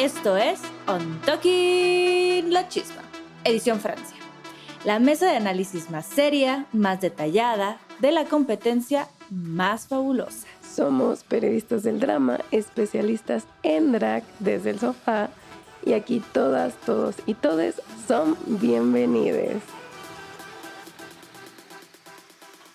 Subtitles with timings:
[0.00, 3.02] Esto es On Talking La Chispa,
[3.44, 4.16] edición Francia.
[4.84, 10.46] La mesa de análisis más seria, más detallada, de la competencia más fabulosa.
[10.74, 15.28] Somos periodistas del drama, especialistas en drag desde el sofá
[15.84, 19.62] y aquí todas, todos y todes son bienvenidos.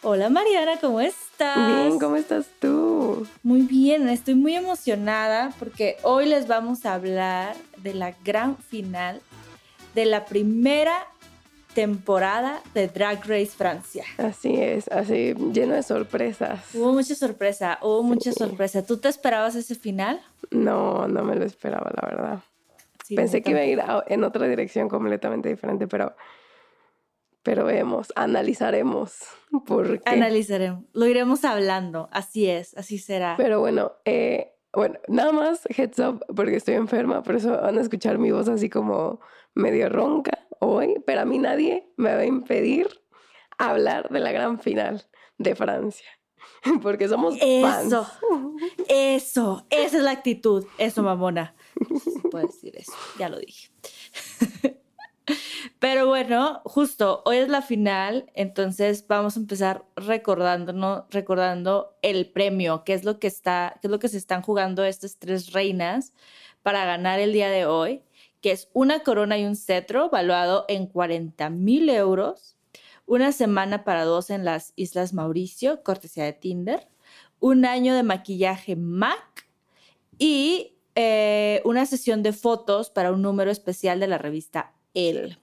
[0.02, 1.88] Hola Mariana, ¿cómo estás?
[1.88, 3.26] Bien, ¿cómo estás tú?
[3.42, 9.22] Muy bien, estoy muy emocionada porque hoy les vamos a hablar de la gran final
[9.96, 11.08] de la primera
[11.74, 14.04] temporada de Drag Race Francia.
[14.18, 16.62] Así es, así lleno de sorpresas.
[16.74, 18.86] Hubo mucha sorpresa, hubo mucha sorpresa.
[18.86, 20.22] ¿Tú te esperabas ese final?
[20.52, 22.40] No, no me lo esperaba, la verdad.
[23.06, 26.16] Sí, Pensé que iba a ir a- en otra dirección completamente diferente, pero,
[27.44, 29.20] pero vemos, analizaremos
[29.68, 30.10] por qué.
[30.10, 33.36] Analizaremos, lo iremos hablando, así es, así será.
[33.38, 37.82] Pero bueno, eh, bueno, nada más heads up porque estoy enferma, por eso van a
[37.82, 39.20] escuchar mi voz así como
[39.54, 42.88] medio ronca hoy, pero a mí nadie me va a impedir
[43.60, 45.06] hablar de la gran final
[45.38, 46.08] de Francia,
[46.82, 47.86] porque somos fans.
[47.94, 48.08] Eso,
[48.90, 51.54] eso, esa es la actitud, eso mamona.
[52.32, 53.70] Puede decir eso, ya lo dije.
[55.80, 62.84] Pero bueno, justo hoy es la final, entonces vamos a empezar recordándonos, recordando el premio,
[62.84, 66.14] qué es lo que está, qué es lo que se están jugando estas tres reinas
[66.62, 68.04] para ganar el día de hoy,
[68.42, 72.56] que es una corona y un cetro valuado en 40 mil euros,
[73.08, 76.88] una semana para dos en las Islas Mauricio, cortesía de Tinder,
[77.40, 79.48] un año de maquillaje MAC
[80.18, 85.38] y eh, una sesión de fotos para un número especial de la revista Elle.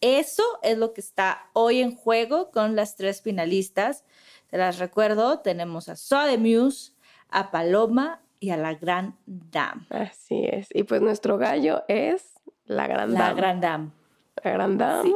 [0.00, 4.04] Eso es lo que está hoy en juego con las tres finalistas.
[4.48, 6.92] Te las recuerdo, tenemos a Soa de Muse,
[7.28, 9.86] a Paloma y a la Gran Dame.
[9.90, 10.68] Así es.
[10.74, 12.32] Y pues nuestro gallo es
[12.64, 13.32] la gran La.
[13.32, 13.90] Gran Dame.
[14.42, 15.08] La gran dama.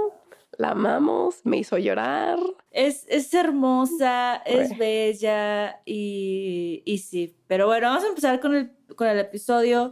[0.59, 2.39] La amamos, me hizo llorar.
[2.71, 7.37] Es, es hermosa, es bella y, y sí.
[7.47, 9.91] Pero bueno, vamos a empezar con el, con el episodio.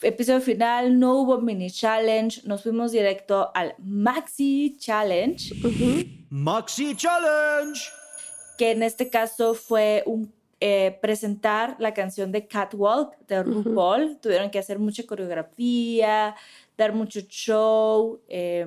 [0.00, 5.54] Episodio final, no hubo mini challenge, nos fuimos directo al Maxi Challenge,
[6.28, 7.80] Maxi Challenge.
[8.58, 14.18] que en este caso fue un, eh, presentar la canción de Catwalk de RuPaul.
[14.20, 16.34] Tuvieron que hacer mucha coreografía,
[16.76, 18.66] dar mucho show, eh,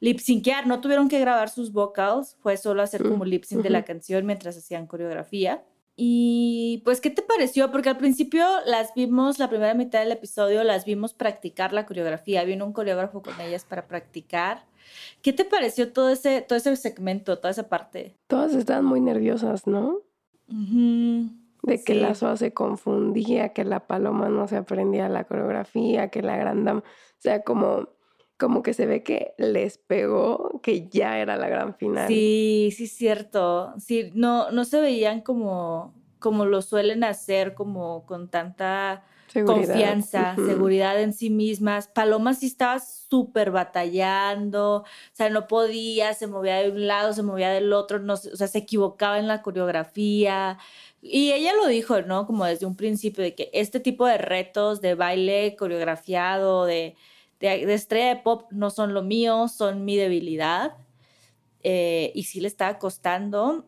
[0.00, 0.66] lip syncear.
[0.66, 4.26] No tuvieron que grabar sus vocals, fue solo hacer como lip sync de la canción
[4.26, 5.62] mientras hacían coreografía.
[5.96, 7.70] Y pues, ¿qué te pareció?
[7.70, 12.42] Porque al principio las vimos, la primera mitad del episodio, las vimos practicar la coreografía.
[12.44, 14.64] Vino un coreógrafo con ellas para practicar.
[15.22, 18.16] ¿Qué te pareció todo ese, todo ese segmento, toda esa parte?
[18.26, 20.00] Todas estaban muy nerviosas, ¿no?
[21.62, 22.00] De que Sí.
[22.00, 26.64] la Soa se confundía, que la paloma no se aprendía la coreografía, que la gran
[26.64, 26.80] dama.
[26.80, 27.88] O sea, como,
[28.38, 32.08] como que se ve que les pegó que ya era la gran final.
[32.08, 33.74] Sí, sí, cierto.
[33.78, 39.04] Sí, no, no se veían como, como lo suelen hacer, como con tanta
[39.42, 41.88] confianza, seguridad en sí mismas.
[41.88, 47.22] Paloma sí estaba súper batallando, o sea, no podía, se movía de un lado, se
[47.22, 50.58] movía del otro, no, o sea, se equivocaba en la coreografía.
[51.02, 52.26] Y ella lo dijo, ¿no?
[52.26, 56.96] Como desde un principio, de que este tipo de retos de baile coreografiado, de,
[57.50, 60.76] de, estrella de pop, no son lo mío, son mi debilidad.
[61.62, 63.66] Eh, y sí le estaba costando.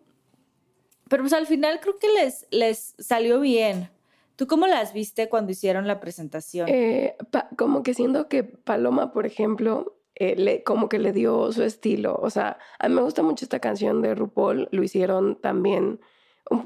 [1.09, 3.91] Pero pues al final creo que les, les salió bien.
[4.37, 6.69] ¿Tú cómo las viste cuando hicieron la presentación?
[6.69, 7.17] Eh,
[7.57, 12.19] como que siento que Paloma, por ejemplo, eh, le, como que le dio su estilo.
[12.21, 14.69] O sea, a mí me gusta mucho esta canción de RuPaul.
[14.73, 16.01] Lo hicieron también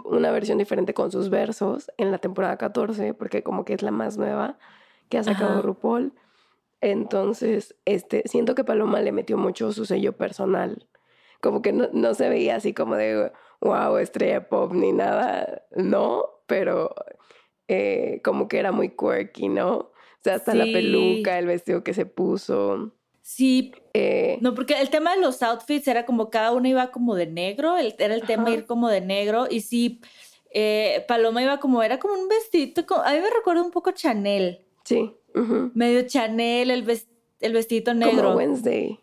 [0.05, 3.91] una versión diferente con sus versos en la temporada 14, porque como que es la
[3.91, 4.59] más nueva
[5.09, 6.13] que ha sacado RuPaul.
[6.81, 10.89] Entonces, este, siento que Paloma le metió mucho su sello personal.
[11.41, 16.25] Como que no, no se veía así como de, wow, estrella pop ni nada, no,
[16.47, 16.95] pero
[17.69, 19.77] eh, como que era muy quirky, ¿no?
[19.77, 22.93] O sea, hasta la peluca, el vestido que se puso.
[23.23, 27.15] Sí, eh, no, porque el tema de los outfits era como cada uno iba como
[27.15, 30.01] de negro, era el tema ir como de negro, y sí,
[30.51, 34.67] eh, Paloma iba como, era como un vestido, a mí me recuerda un poco Chanel.
[34.85, 35.15] Sí.
[35.75, 37.01] Medio Chanel, el,
[37.41, 38.23] el vestidito negro.
[38.23, 38.99] Como Wednesday.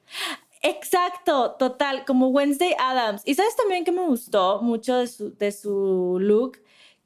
[0.62, 3.22] Exacto, total, como Wednesday Adams.
[3.26, 6.58] Y sabes también que me gustó mucho de su, de su look,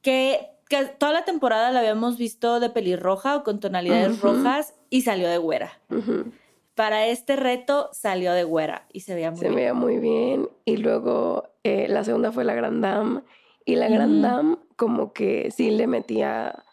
[0.02, 5.02] que que toda la temporada la habíamos visto de pelirroja o con tonalidades rojas y
[5.02, 5.74] salió de güera.
[6.76, 9.52] Para este reto salió de güera y se veía muy bien.
[9.52, 10.48] Se veía muy bien.
[10.64, 13.22] Y luego eh, la segunda fue la Grand Dame.
[13.66, 16.64] Y la Grand Dame como que sí le metía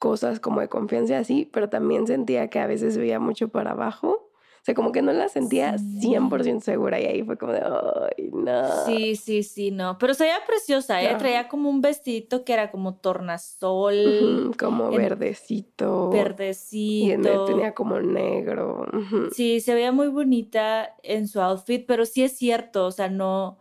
[0.00, 4.26] cosas como de confianza así, pero también sentía que a veces veía mucho para abajo.
[4.60, 8.30] O sea, como que no la sentía 100% segura y ahí fue como de, ay,
[8.30, 8.84] no.
[8.84, 9.96] Sí, sí, sí, no.
[9.98, 11.14] Pero se veía preciosa, ¿eh?
[11.16, 14.54] Traía como un vestidito que era como tornasol.
[14.58, 16.10] como verdecito.
[16.10, 17.44] Verdecito.
[17.44, 18.86] Y tenía como negro.
[19.32, 23.58] Sí, se veía muy bonita en su outfit, pero sí es cierto, o sea, no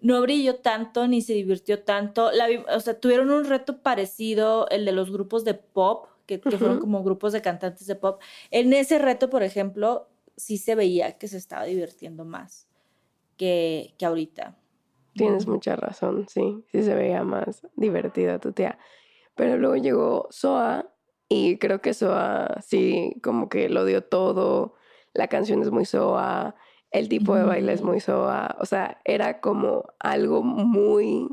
[0.00, 2.30] no brilló tanto ni se divirtió tanto.
[2.32, 6.58] La, o sea, tuvieron un reto parecido, el de los grupos de pop, que, que
[6.58, 8.20] fueron como grupos de cantantes de pop.
[8.50, 12.68] En ese reto, por ejemplo, sí se veía que se estaba divirtiendo más
[13.36, 14.56] que, que ahorita.
[15.14, 18.78] Tienes mucha razón, sí, sí se veía más divertida tu tía.
[19.34, 20.92] Pero luego llegó Soa
[21.28, 24.74] y creo que Soa sí, como que lo dio todo.
[25.12, 26.54] La canción es muy Soa,
[26.90, 28.56] el tipo de baile es muy Soa.
[28.60, 31.28] O sea, era como algo muy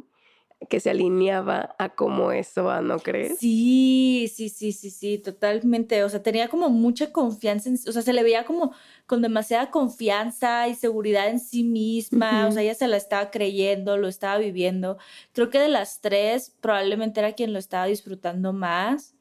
[0.70, 3.38] que se alineaba a cómo eso, ¿no crees?
[3.38, 6.04] Sí, sí, sí, sí, sí, totalmente.
[6.04, 8.74] O sea, tenía como mucha confianza, en, o sea, se le veía como
[9.06, 12.48] con demasiada confianza y seguridad en sí misma.
[12.48, 14.98] O sea, ella se la estaba creyendo, lo estaba viviendo.
[15.32, 19.17] Creo que de las tres, probablemente era quien lo estaba disfrutando más.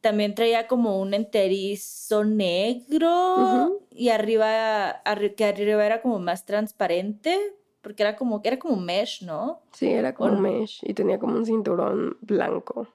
[0.00, 5.02] También traía como un enterizo negro y arriba,
[5.36, 7.36] que arriba era como más transparente,
[7.80, 9.60] porque era como, era como mesh, ¿no?
[9.72, 12.86] Sí, era como mesh y tenía como un cinturón blanco.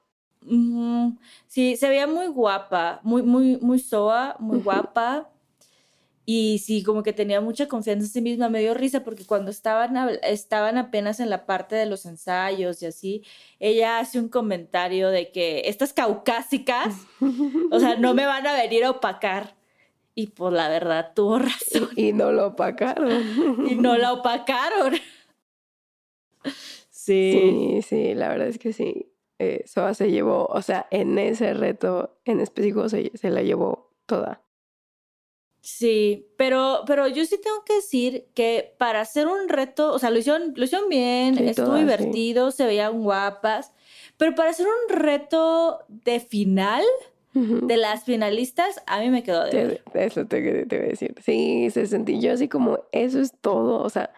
[1.48, 5.30] Sí, se veía muy guapa, muy, muy, muy soa, muy guapa.
[6.26, 8.48] Y sí, como que tenía mucha confianza en sí misma.
[8.50, 12.86] Me dio risa porque cuando estaban, estaban apenas en la parte de los ensayos y
[12.86, 13.24] así,
[13.60, 16.96] ella hace un comentario de que estas caucásicas,
[17.72, 19.56] o sea, no me van a venir a opacar.
[20.16, 21.90] Y pues la verdad tuvo razón.
[21.96, 23.12] Y no lo opacaron.
[23.70, 24.94] Y no la opacaron.
[26.90, 27.32] Sí.
[27.34, 29.10] Sí, sí, la verdad es que sí.
[29.40, 33.92] Eh, Soa se llevó, o sea, en ese reto en específico se, se, la llevó
[34.06, 34.42] toda.
[35.66, 40.10] Sí, pero, pero yo sí tengo que decir que para hacer un reto, o sea,
[40.10, 43.72] lo hicieron, lo hicieron bien, estuvo divertido, se veían guapas,
[44.18, 46.84] pero para hacer un reto de final,
[47.34, 51.16] de las finalistas, a mí me quedó de Eso te, te, voy a decir.
[51.24, 53.82] Sí, se sentí yo así como, eso es todo.
[53.82, 54.12] O sea,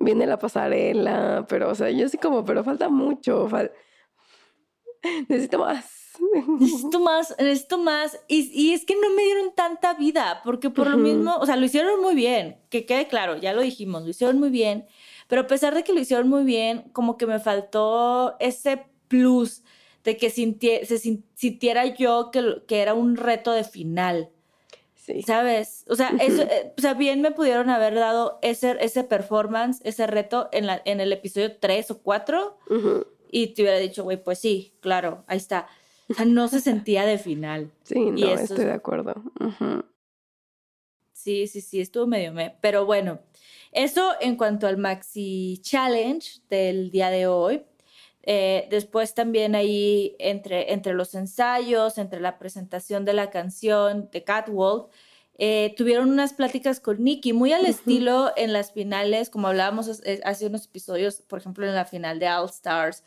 [0.00, 3.48] viene la pasarela, pero, o sea, yo así como, pero falta mucho.
[5.28, 5.93] Necesito más.
[6.60, 8.18] Necesito más, necesito más.
[8.28, 11.56] Y, y, es que no me dieron tanta vida, porque por lo mismo, o sea,
[11.56, 14.86] lo hicieron muy bien, que quede claro, ya lo dijimos, lo hicieron muy bien,
[15.28, 19.62] pero a pesar de que lo hicieron muy bien, como que me faltó ese plus
[20.04, 20.98] de que se
[21.34, 24.30] sintiera yo que, que, era un reto de final.
[24.94, 25.22] Sí.
[25.22, 25.84] ¿Sabes?
[25.88, 30.06] O sea, eso, eh, o sea, bien me pudieron haber dado ese, ese performance, ese
[30.06, 32.58] reto en, la, en el episodio 3 o 4
[33.30, 35.66] y te hubiera dicho, güey, pues sí, claro, ahí está.
[36.10, 37.72] O sea, no se sentía de final.
[37.82, 39.14] Sí, no, estoy de acuerdo.
[41.12, 42.54] Sí, sí, sí, estuvo medio me.
[42.60, 43.20] Pero bueno,
[43.72, 47.64] eso en cuanto al Maxi Challenge del día de hoy.
[48.26, 54.24] Eh, después también ahí entre, entre los ensayos, entre la presentación de la canción de
[54.24, 54.90] Catwalk,
[55.36, 59.90] eh, tuvieron unas pláticas con Nicky, muy al estilo en las finales, como hablábamos
[60.24, 63.02] hace unos episodios, por ejemplo, en la final de All Stars,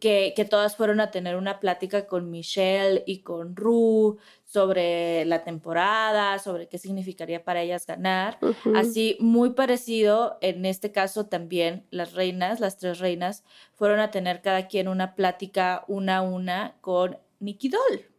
[0.00, 5.42] que, que, todas fueron a tener una plática con Michelle y con Ru sobre la
[5.42, 8.38] temporada, sobre qué significaría para ellas ganar.
[8.76, 13.42] Así, muy parecido, en este caso también las reinas, las tres reinas,
[13.74, 18.13] fueron a tener cada quien una plática una a una con Nicky Doll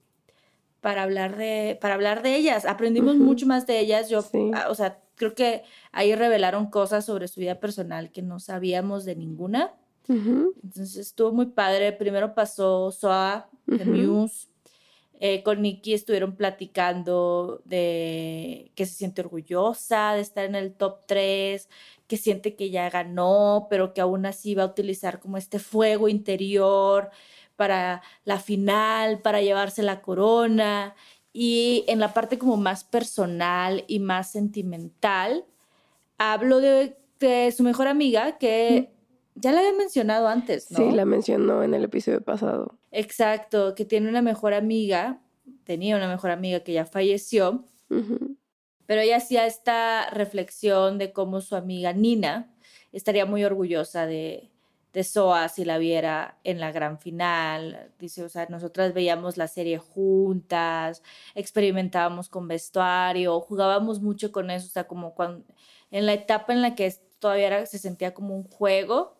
[0.85, 2.63] para hablar de, para hablar de ellas.
[2.63, 4.07] Aprendimos mucho más de ellas.
[4.07, 4.23] Yo,
[4.53, 9.03] ah, o sea, creo que ahí revelaron cosas sobre su vida personal que no sabíamos
[9.03, 9.73] de ninguna.
[10.07, 11.91] Entonces estuvo muy padre.
[11.91, 14.47] Primero pasó Soa de Muse.
[15.19, 20.99] Eh, con Nikki estuvieron platicando de que se siente orgullosa de estar en el top
[21.07, 21.67] 3,
[22.05, 26.09] que siente que ya ganó, pero que aún así va a utilizar como este fuego
[26.09, 27.09] interior
[27.55, 30.95] para la final, para llevarse la corona.
[31.33, 35.45] Y en la parte como más personal y más sentimental,
[36.17, 36.97] hablo de,
[37.55, 38.91] su mejor amiga que
[39.33, 40.77] ya la había mencionado antes, ¿no?
[40.77, 42.77] Sí, la mencionó en el episodio pasado.
[42.91, 45.19] Exacto, que tiene una mejor amiga,
[45.63, 47.65] tenía una mejor amiga que ya falleció,
[48.85, 52.53] pero ella hacía esta reflexión de cómo su amiga Nina
[52.91, 54.51] estaría muy orgullosa de,
[54.95, 57.91] de Soa si la viera en la gran final.
[57.99, 61.03] Dice, o sea, nosotras veíamos la serie juntas,
[61.35, 65.43] experimentábamos con vestuario, jugábamos mucho con eso, o sea, como cuando,
[65.91, 69.17] en la etapa en la que todavía se sentía como un juego.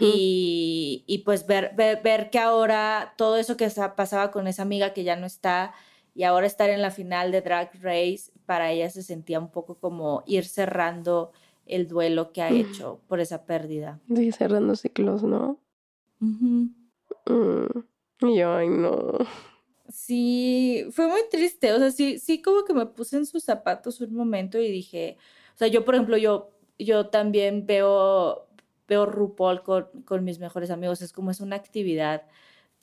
[0.00, 4.92] y, y, pues ver, ver, ver, que ahora todo eso que pasaba con esa amiga
[4.92, 5.72] que ya no está
[6.14, 9.78] y ahora estar en la final de Drag Race, para ella se sentía un poco
[9.78, 11.32] como ir cerrando
[11.66, 14.00] el duelo que ha hecho por esa pérdida.
[14.14, 15.58] Sí, cerrando ciclos, ¿no?
[16.20, 16.66] Mm,
[18.22, 19.18] y yo, ay, no.
[19.88, 21.72] Sí, fue muy triste.
[21.72, 25.16] O sea, sí, sí, como que me puse en sus zapatos un momento y dije,
[25.54, 28.46] o sea, yo, por ejemplo, yo, yo también veo,
[28.88, 31.02] veo RuPaul con, con mis mejores amigos.
[31.02, 32.22] Es como es una actividad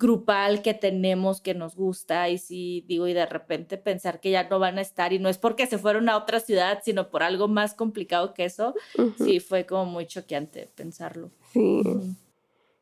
[0.03, 4.49] grupal que tenemos que nos gusta y sí digo y de repente pensar que ya
[4.49, 7.23] no van a estar y no es porque se fueron a otra ciudad sino por
[7.23, 8.75] algo más complicado que eso
[9.17, 11.31] sí fue como muy choqueante pensarlo.
[11.53, 11.81] Sí.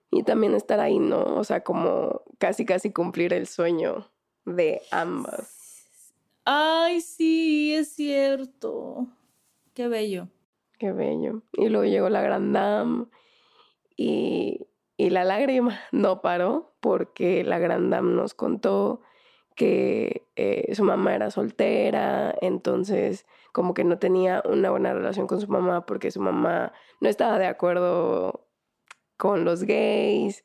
[0.10, 4.10] Y también estar ahí no o sea como casi casi cumplir el sueño
[4.46, 5.86] de ambas.
[6.44, 9.06] Ay sí es cierto.
[9.76, 10.28] Qué bello.
[10.80, 11.44] Qué bello.
[11.54, 13.06] Y luego llegó la Grand Dame
[13.96, 14.66] y
[15.02, 19.02] y la lágrima no paró porque la Grand Dame nos contó
[19.56, 25.40] que eh, su mamá era soltera, entonces como que no tenía una buena relación con
[25.40, 28.48] su mamá porque su mamá no estaba de acuerdo
[29.18, 30.44] con los gays,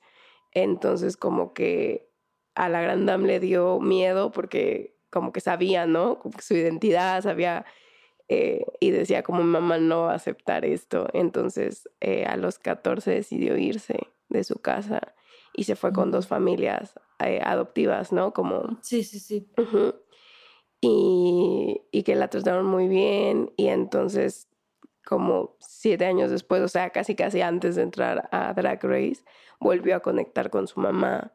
[0.53, 2.11] entonces como que
[2.55, 6.21] a la Grand Dame le dio miedo porque como que sabía, ¿no?
[6.41, 7.65] Su identidad, sabía
[8.29, 13.57] eh, y decía como mi mamá no aceptar esto, entonces eh, a los 14 decidió
[13.57, 15.15] irse de su casa
[15.57, 18.33] y se fue con dos familias eh, adoptivas, ¿no?
[18.33, 18.79] Como...
[18.83, 19.49] Sí, sí, sí.
[20.81, 24.49] y, y, que la trataron muy bien y entonces
[25.07, 29.25] como siete años después, o sea, casi casi antes de entrar a Drag Race,
[29.61, 31.33] volvió a conectar con su mamá.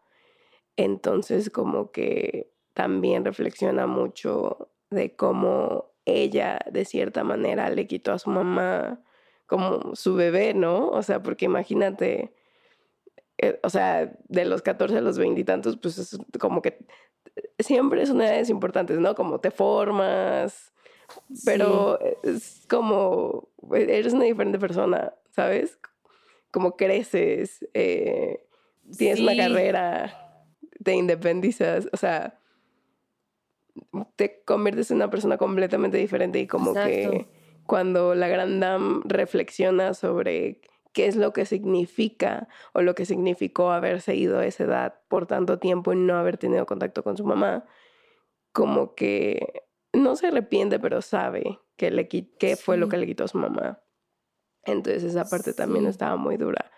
[0.76, 8.20] Entonces como que también reflexiona mucho de cómo ella de cierta manera le quitó a
[8.20, 9.02] su mamá
[9.48, 10.90] como su bebé, ¿no?
[10.90, 12.34] O sea, porque imagínate,
[13.42, 16.86] eh, o sea, de los 14 a los 20 y tantos, pues es como que
[17.60, 19.16] siempre son edades importantes, ¿no?
[19.16, 20.72] Como te formas,
[21.44, 25.80] pero es como, e-, eres una diferente persona, ¿sabes?
[26.52, 28.46] Como creces, eh,
[28.98, 30.46] tienes una carrera,
[30.84, 32.40] te independizas, o sea,
[34.18, 37.28] te conviertes en una persona completamente diferente y como que
[37.66, 40.62] cuando la Gran Dame reflexiona sobre
[40.94, 45.26] qué es lo que significa o lo que significó haberse ido a esa edad por
[45.26, 47.66] tanto tiempo y no haber tenido contacto con su mamá,
[48.52, 53.26] como que no se arrepiente, pero sabe que le qué fue lo que le quitó
[53.26, 53.82] a su mamá.
[54.64, 56.72] Entonces esa parte también estaba muy dura.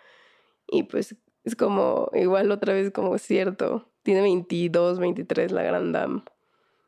[0.66, 6.22] Y pues es como, igual otra vez como cierto, tiene 22, 23 la gran dame,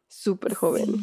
[0.08, 0.94] súper joven.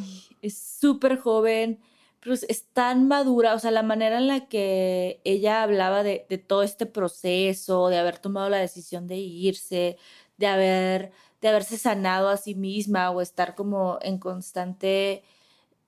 [0.41, 1.81] es súper joven
[2.23, 6.63] pero es tan madura, o sea, la manera en la que ella hablaba de, todo
[6.63, 9.97] este proceso, de haber tomado la decisión de irse,
[10.37, 11.11] de, haber,
[11.41, 15.23] de haberse sanado a sí misma o estar como en constante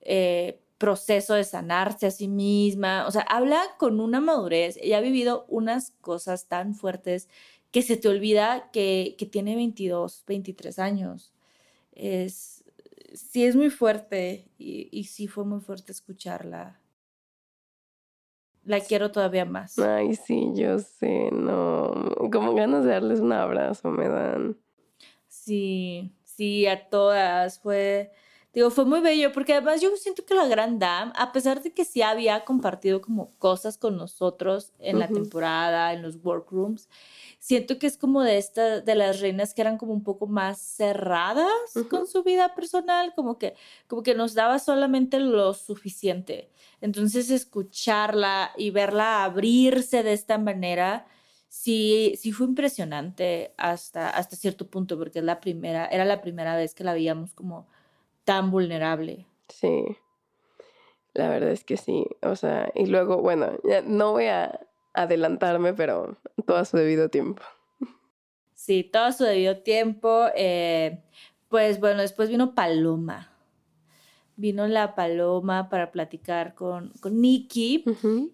[0.01, 5.01] eh, proceso de sanarse a sí misma, o sea, habla con una madurez, ella ha
[5.01, 7.29] vivido unas cosas tan fuertes
[7.71, 11.33] que se te olvida que, que tiene 22, 23 años.
[11.93, 12.54] Es,
[13.15, 16.79] sí es muy fuerte y, y sí fue muy fuerte escucharla.
[18.63, 19.77] La quiero todavía más.
[19.77, 21.93] Ay, sí, yo sé, no.
[22.31, 24.57] Como ganas de darles un abrazo me dan.
[25.27, 27.59] Sí, sí, a todas.
[27.59, 28.11] Fue,
[28.55, 31.73] digo, fue muy bello porque además yo siento que la Gran Dame, a pesar de
[31.73, 36.87] que sí había compartido como cosas con nosotros en la temporada, en los workrooms,
[37.37, 40.57] siento que es como de estas, de las reinas que eran como un poco más
[40.57, 41.51] cerradas
[41.89, 43.55] con su vida personal, como que,
[43.87, 46.49] como que nos daba solamente lo suficiente.
[46.79, 51.07] Entonces escucharla y verla abrirse de esta manera,
[51.49, 56.55] sí, sí fue impresionante hasta, hasta cierto punto, porque es la primera, era la primera
[56.55, 57.67] vez que la veíamos como
[58.25, 59.25] tan vulnerable.
[59.47, 59.85] Sí,
[61.13, 62.05] la verdad es que sí.
[62.21, 64.59] O sea, y luego, bueno, ya no voy a
[64.93, 67.43] adelantarme, pero todo a su debido tiempo.
[68.53, 70.25] Sí, todo a su debido tiempo.
[70.35, 71.01] Eh,
[71.49, 73.31] pues bueno, después vino Paloma.
[74.37, 77.85] Vino la Paloma para platicar con, con Nikki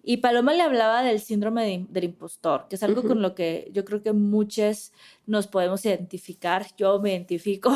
[0.02, 3.84] y Paloma le hablaba del síndrome del impostor, que es algo con lo que yo
[3.84, 4.92] creo que muchos
[5.26, 6.66] nos podemos identificar.
[6.76, 7.70] Yo me identifico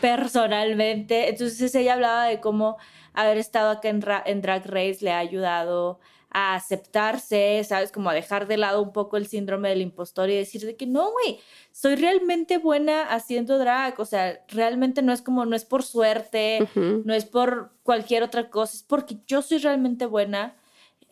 [0.00, 1.28] personalmente.
[1.28, 2.76] Entonces ella hablaba de cómo
[3.12, 6.00] haber estado acá en, en Drag Race le ha ayudado
[6.34, 7.92] a aceptarse, ¿sabes?
[7.92, 10.84] Como a dejar de lado un poco el síndrome del impostor y decir de que
[10.84, 11.38] no, güey,
[11.70, 16.68] soy realmente buena haciendo drag, o sea, realmente no es como, no es por suerte,
[16.74, 20.56] no es por cualquier otra cosa, es porque yo soy realmente buena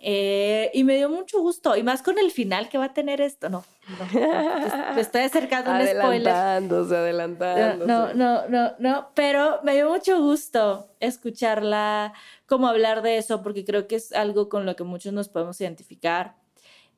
[0.05, 3.21] eh, y me dio mucho gusto, y más con el final que va a tener
[3.21, 3.65] esto, no,
[4.13, 6.29] no, estoy acercando un spoiler.
[6.29, 7.87] Adelantándose, adelantándose.
[7.87, 12.15] No, no, no, no, pero me dio mucho gusto escucharla,
[12.47, 15.61] como hablar de eso, porque creo que es algo con lo que muchos nos podemos
[15.61, 16.35] identificar.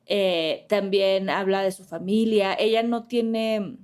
[0.07, 3.77] Eh, también habla de su familia, ella no tiene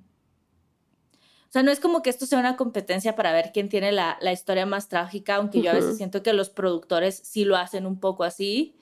[1.52, 4.18] o sea, no es como que esto sea una competencia para ver quién tiene la,
[4.22, 7.86] la historia más trágica, aunque yo a veces siento que los productores sí lo hacen
[7.86, 8.78] un poco así.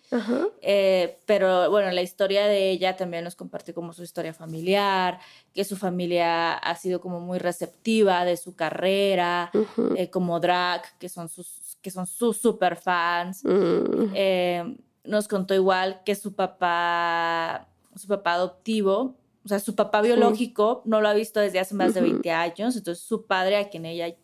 [0.61, 5.19] Eh, pero bueno, la historia de ella también nos comparte como su historia familiar,
[5.51, 9.49] que su familia ha sido como muy receptiva de su carrera,
[9.95, 13.43] eh, como drag, que son sus, que son sus super fans.
[13.45, 14.11] Mm.
[14.13, 19.15] Eh, nos contó igual que su papá, su papá adoptivo,
[19.49, 22.77] o sea, su papá biológico no lo ha visto desde hace más de 20 años,
[22.77, 24.15] entonces su padre, a quien ella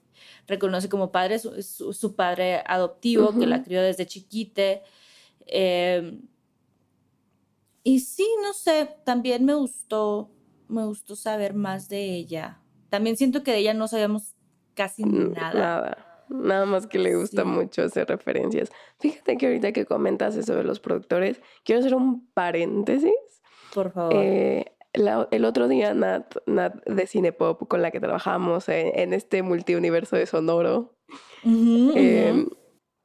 [0.46, 4.84] reconoce como padre, es su, padre adoptivo, que la crió desde chiquite.
[5.48, 6.22] Em,
[7.82, 10.30] y sí, no sé, también me gustó,
[10.68, 12.62] me gustó saber más de ella.
[12.90, 14.36] También siento que de ella no sabíamos
[14.76, 15.54] casi nada.
[15.54, 16.26] Nada.
[16.30, 18.70] Nada más que le gusta mucho hacer referencias.
[19.00, 23.12] Fíjate que ahorita que comentas eso de los productores, quiero hacer un paréntesis.
[23.74, 24.14] Por favor.
[24.16, 30.16] Eh, el otro día Nat, Nat de Cinepop, con la que trabajamos en, este multiuniverso
[30.16, 30.96] de Sonoro,
[31.44, 32.48] em,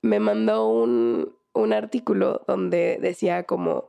[0.02, 3.88] me mandó un, un, artículo donde decía como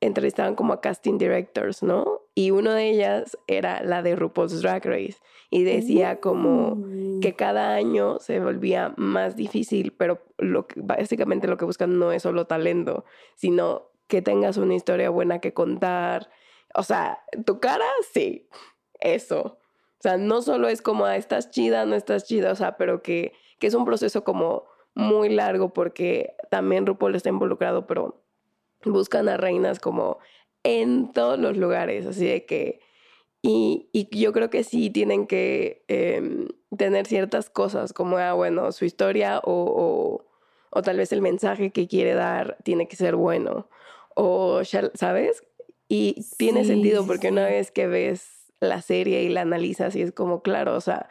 [0.00, 2.22] entrevistaban como a casting directors, ¿no?
[2.34, 5.16] Y uno de ellas era la de RuPaul's Drag Race
[5.50, 6.78] y decía como
[7.20, 12.22] que cada año se volvía más difícil, pero lo básicamente lo que buscan no es
[12.22, 16.30] solo talento, sino que tengas una historia buena que contar,
[16.78, 18.48] o sea, tu cara, sí,
[19.00, 19.58] eso.
[19.98, 23.02] O sea, no solo es como, ah, estás chida, no estás chida, o sea, pero
[23.02, 24.64] que, que es un proceso como
[24.94, 28.22] muy largo porque también RuPaul está involucrado, pero
[28.84, 30.18] buscan a reinas como
[30.62, 32.80] en todos los lugares, así de que...
[33.42, 38.70] Y, y yo creo que sí tienen que em, tener ciertas cosas, como, ah, bueno,
[38.70, 40.26] su historia o, o,
[40.70, 43.68] o tal vez el mensaje que quiere dar tiene que ser bueno.
[44.14, 44.62] O,
[44.94, 45.44] ¿sabes?
[45.88, 50.12] Y tiene sentido porque una vez que ves la serie y la analizas y es
[50.12, 51.08] como, claro, o sea,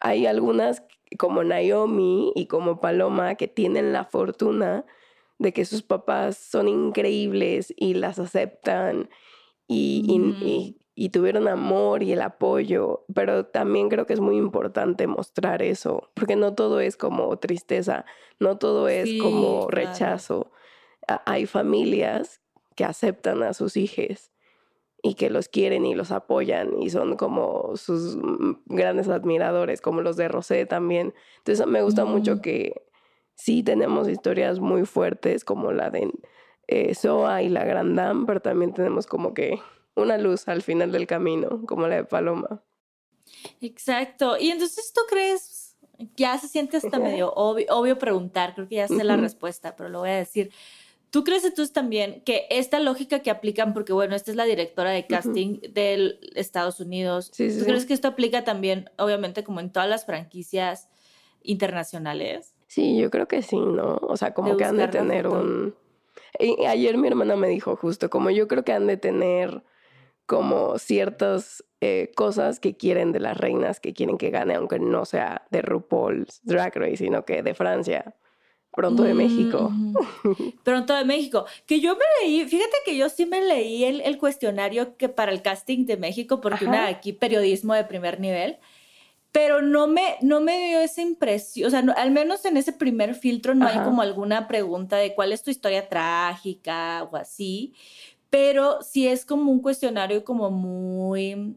[0.00, 0.82] hay algunas
[1.18, 4.84] como Naomi y como Paloma que tienen la fortuna
[5.38, 9.08] de que sus papás son increíbles y las aceptan
[9.68, 15.60] y, y, tuvieron amor y el apoyo, pero también creo que es muy importante mostrar
[15.60, 18.04] eso, porque no todo es como tristeza,
[18.38, 20.52] no todo es como rechazo.
[21.24, 22.40] Hay familias
[22.76, 24.30] que aceptan a sus hijos
[25.02, 30.00] y que los quieren y los apoyan y son como sus mm, grandes admiradores, como
[30.00, 31.14] los de Rosé también.
[31.38, 32.86] Entonces me gusta mucho que
[33.34, 36.10] sí tenemos historias muy fuertes como la de
[36.66, 39.60] eh, Soa y la Grand Dame, pero también tenemos como que
[39.94, 42.62] una luz al final del camino, como la de Paloma.
[43.60, 44.36] Exacto.
[44.38, 45.76] Y entonces tú crees,
[46.16, 49.88] ya se siente hasta medio obvio, obvio preguntar, creo que ya sé la respuesta, pero
[49.88, 50.50] lo voy a decir.
[51.16, 54.90] ¿Tú crees entonces también que esta lógica que aplican, porque bueno, esta es la directora
[54.90, 59.88] de casting de Estados Unidos, ¿tú crees que esto aplica también, obviamente, como en todas
[59.88, 60.90] las franquicias
[61.42, 62.54] internacionales?
[62.66, 63.96] Sí, yo creo que sí, ¿no?
[64.02, 65.74] O sea, como que han de tener un...
[66.38, 69.62] Y ayer mi hermana me dijo justo, como yo creo que han de tener
[70.26, 75.06] como ciertas eh, cosas que quieren de las reinas, que quieren que gane, aunque no
[75.06, 78.14] sea de RuPaul's Drag Race, sino que de Francia.
[78.76, 79.72] Pronto de México.
[80.62, 81.46] Pronto de México.
[81.64, 85.40] Que yo me leí, fíjate que yo sí me leí el, cuestionario que para el
[85.40, 88.58] casting de México, porque una aquí periodismo de primer nivel,
[89.32, 93.14] pero no me, no me dio esa impresión, o sea, al menos en ese primer
[93.14, 97.74] filtro no hay como alguna pregunta de cuál es tu historia trágica o así,
[98.28, 101.56] pero sí es como un cuestionario como muy,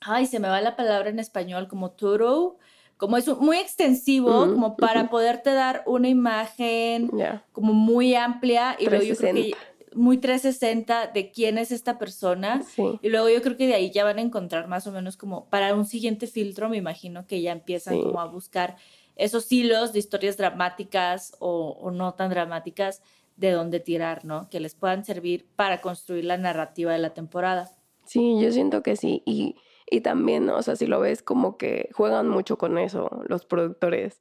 [0.00, 2.56] ay, se me va la palabra en español, como thorough,
[2.96, 7.10] como es muy extensivo, como para poderte dar una imagen
[7.52, 9.54] como muy amplia y luego yo creo que
[9.94, 12.62] muy 360 de quién es esta persona
[13.00, 15.46] y luego yo creo que de ahí ya van a encontrar más o menos como
[15.46, 18.76] para un siguiente filtro me imagino que ya empiezan como a buscar
[19.16, 23.02] esos hilos de historias dramáticas o, o no tan dramáticas
[23.36, 24.48] de dónde tirar, ¿no?
[24.48, 27.70] Que les puedan servir para construir la narrativa de la temporada.
[28.04, 29.22] Sí, yo siento que sí.
[29.26, 29.56] Y
[29.88, 34.20] y también, o sea, si lo ves como que juegan mucho con eso los productores,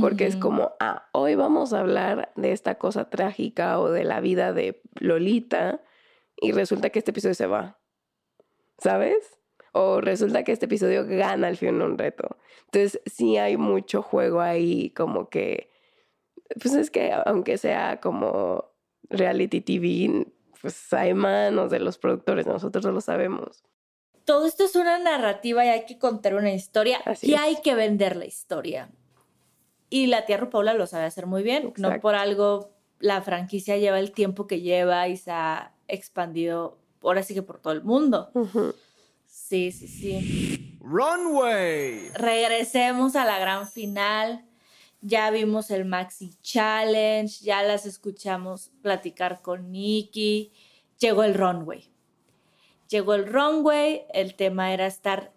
[0.00, 4.20] porque es como, ah, hoy vamos a hablar de esta cosa trágica o de la
[4.20, 5.80] vida de Lolita
[6.36, 7.78] y resulta que este episodio se va,
[8.76, 9.38] ¿sabes?
[9.72, 12.36] O resulta que este episodio gana al fin un reto.
[12.66, 15.70] Entonces, sí hay mucho juego ahí, como que,
[16.60, 18.72] pues es que aunque sea como
[19.08, 20.26] reality TV,
[20.60, 23.64] pues hay manos de los productores, nosotros no lo sabemos
[24.28, 28.14] todo esto es una narrativa y hay que contar una historia y hay que vender
[28.14, 28.90] la historia.
[29.88, 31.72] Y la tía Rupaula lo sabe hacer muy bien.
[31.78, 37.22] No por algo la franquicia lleva el tiempo que lleva y se ha expandido ahora
[37.22, 38.30] sí que por todo el mundo.
[39.26, 40.76] Sí, sí, sí.
[40.80, 42.10] Runway.
[42.10, 44.44] Regresemos a la gran final.
[45.00, 50.52] Ya vimos el Maxi Challenge, ya las escuchamos platicar con Nikki.
[50.98, 51.90] Llegó el runway.
[52.88, 55.32] Llegó el runway, el tema era estar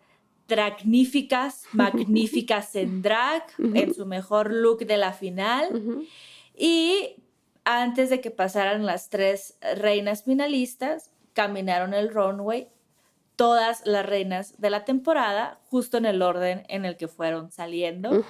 [0.47, 6.07] dragníficas, magníficas en drag, en su mejor look de la final.
[6.55, 7.15] Y
[7.63, 12.69] antes de que pasaran las tres reinas finalistas, caminaron el runway
[13.35, 18.23] todas las reinas de la temporada, justo en el orden en el que fueron saliendo,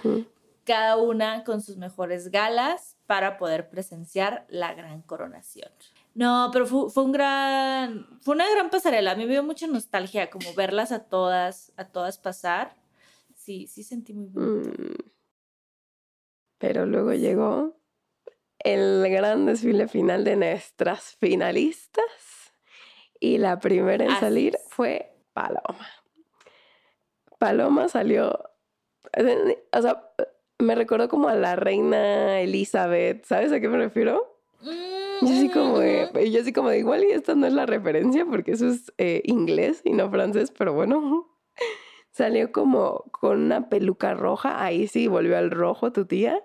[0.63, 5.69] cada una con sus mejores galas para poder presenciar la gran coronación.
[6.13, 9.11] No, pero fue, un gran, fue una gran pasarela.
[9.11, 12.75] A mí me dio mucha nostalgia como verlas a todas, a todas pasar.
[13.35, 14.61] Sí, sí sentí muy bien.
[14.61, 14.95] Mm.
[16.57, 17.75] Pero luego llegó
[18.59, 22.53] el gran desfile final de nuestras finalistas
[23.19, 25.87] y la primera en salir fue Paloma.
[27.39, 28.51] Paloma salió,
[29.71, 30.13] o sea,
[30.59, 34.39] me recordó como a la reina Elizabeth, ¿sabes a qué me refiero?
[35.27, 38.25] Yo así como de, yo así como de igual y esta no es la referencia
[38.25, 41.27] porque eso es eh, inglés y no francés, pero bueno.
[42.11, 46.43] Salió como con una peluca roja, ahí sí volvió al rojo tu tía.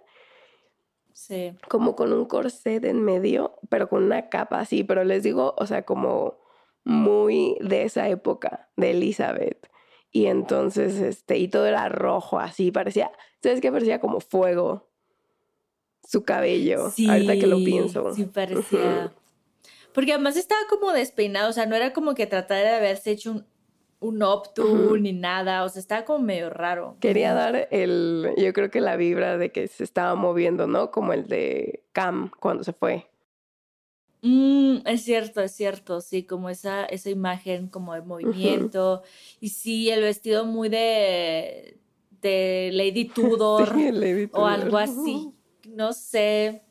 [1.12, 1.54] Sí.
[1.68, 5.66] Como con un corset en medio, pero con una capa así, pero les digo, o
[5.66, 6.38] sea, como
[6.84, 9.68] muy de esa época, de Elizabeth.
[10.12, 13.10] Y entonces, este, y todo era rojo, así, parecía,
[13.42, 13.72] ¿sabes qué?
[13.72, 14.88] Parecía como fuego
[16.06, 16.90] su cabello.
[16.90, 18.14] Sí, ahorita que lo pienso.
[18.14, 19.12] Sí, parecía.
[19.92, 23.32] Porque además estaba como despeinado, o sea, no era como que tratara de haberse hecho
[23.32, 23.46] un,
[24.00, 26.96] un ni nada, o sea, estaba como medio raro.
[27.00, 30.90] Quería dar el, yo creo que la vibra de que se estaba moviendo, ¿no?
[30.90, 33.08] Como el de Cam cuando se fue.
[34.20, 39.02] Mm, es cierto, es cierto, sí, como esa, esa imagen como de movimiento.
[39.40, 41.78] Y sí, el vestido muy de,
[42.20, 44.42] de Lady Tudor, Lady Tudor.
[44.42, 45.32] o algo así
[45.76, 46.62] no sé,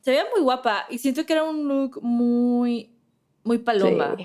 [0.00, 2.90] se veía muy guapa y siento que era un look muy,
[3.44, 4.16] muy paloma.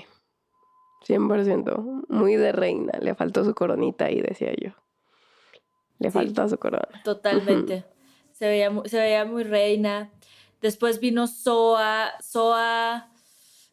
[1.02, 4.70] Sí, 100%, muy de reina, le faltó su coronita ahí, decía yo.
[5.98, 6.88] Le faltó su corona.
[7.04, 7.84] Totalmente.
[8.32, 10.10] se, veía, se veía muy reina.
[10.62, 12.12] Después vino Soa.
[12.20, 13.10] Soa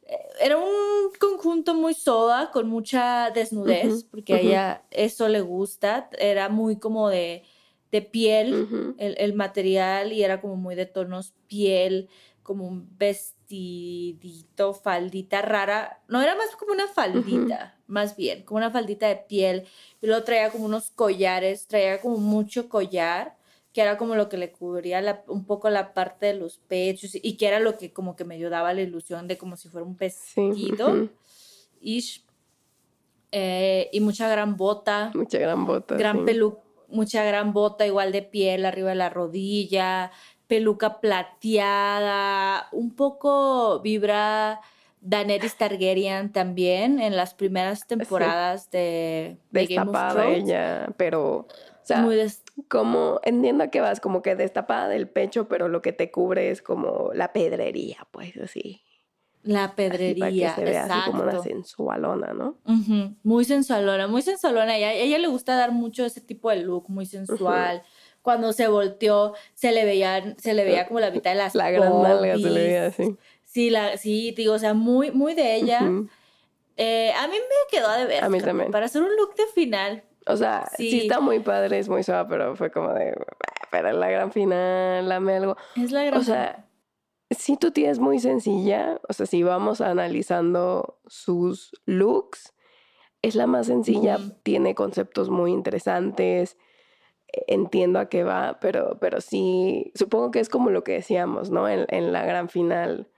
[0.04, 6.10] eh, era un conjunto muy soa, con mucha desnudez, porque a ella eso le gusta.
[6.20, 7.44] Era muy como de
[7.92, 12.10] de piel el, material y era como muy de tonos piel,
[12.42, 16.02] como un vestidito, faldita rara.
[16.08, 19.66] No, era más como una faldita, más bien, como una faldita de piel.
[20.02, 23.36] Y luego traía como unos collares, traía como mucho collar,
[23.74, 27.38] que era como lo que le cubría un poco la parte de los pechos y
[27.38, 29.98] que era lo que como que me ayudaba la ilusión de como si fuera un
[29.98, 31.10] vestido.
[33.34, 35.12] Eh, y mucha gran bota.
[35.14, 35.96] Mucha gran bota.
[35.96, 36.26] Gran
[36.92, 40.12] mucha gran bota igual de piel arriba de la rodilla,
[40.48, 44.62] peluca plateada, un poco vibra
[45.02, 51.48] Daenerys Targaryen también en las primeras temporadas de, de Game of ella, pero
[51.82, 52.06] o sea,
[52.68, 56.62] como entiendo que vas como que destapada del pecho, pero lo que te cubre es
[56.62, 58.84] como la pedrería, pues así.
[59.44, 62.58] La pedrería, así así como una sensualona, ¿no?
[63.24, 64.74] Muy sensualona, muy sensualona.
[64.74, 67.82] A ella, ella, le gusta dar mucho ese tipo de look, muy sensual.
[68.22, 71.72] Cuando se volteó, se le veía, se le veía como la mitad de las La
[71.72, 73.16] gran nalga se le veía así.
[73.44, 75.82] Sí, la, sí, digo, o sea, muy, muy de ella.
[76.78, 78.24] Eh, a mí me quedó de ver.
[78.24, 78.72] A mí también.
[78.72, 80.04] Para hacer un look de final.
[80.28, 81.02] O sea, sí.
[81.02, 83.16] está muy padre, es muy suave, pero fue como de,
[83.72, 85.58] pero la gran final, dame algo.
[85.76, 86.66] Es la gran O sea,
[87.32, 92.54] si tu tía es muy sencilla, o sea, si vamos analizando sus looks,
[93.22, 96.58] es la más sencilla, tiene conceptos muy interesantes,
[97.48, 101.70] entiendo a qué va, pero, pero sí, supongo que es como lo que decíamos, ¿no?
[101.70, 103.10] En, en la gran final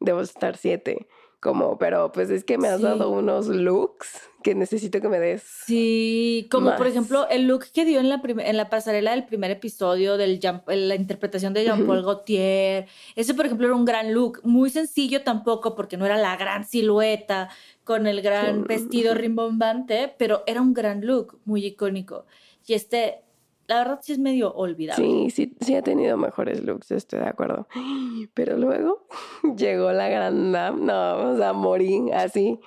[0.00, 1.08] debo estar siete.
[1.44, 5.42] Como, pero pues es que me has dado unos looks que necesito que me des.
[5.42, 9.50] Sí, como por ejemplo el look que dio en la, en la pasarela del primer
[9.50, 12.86] episodio, del la interpretación de Jean-Paul Gaultier.
[13.14, 14.40] Ese, por ejemplo, era un gran look.
[14.42, 17.50] Muy sencillo tampoco, porque no era la gran silueta
[17.84, 22.24] con el gran vestido rimbombante, pero era un gran look, muy icónico.
[22.66, 23.23] Y este
[23.66, 25.04] la verdad sí es medio olvidable.
[25.04, 27.66] Sí, sí, sí ha tenido mejores looks, estoy de acuerdo.
[28.34, 29.06] Pero luego
[29.56, 32.60] llegó la gran dam, no, o sea, morí así.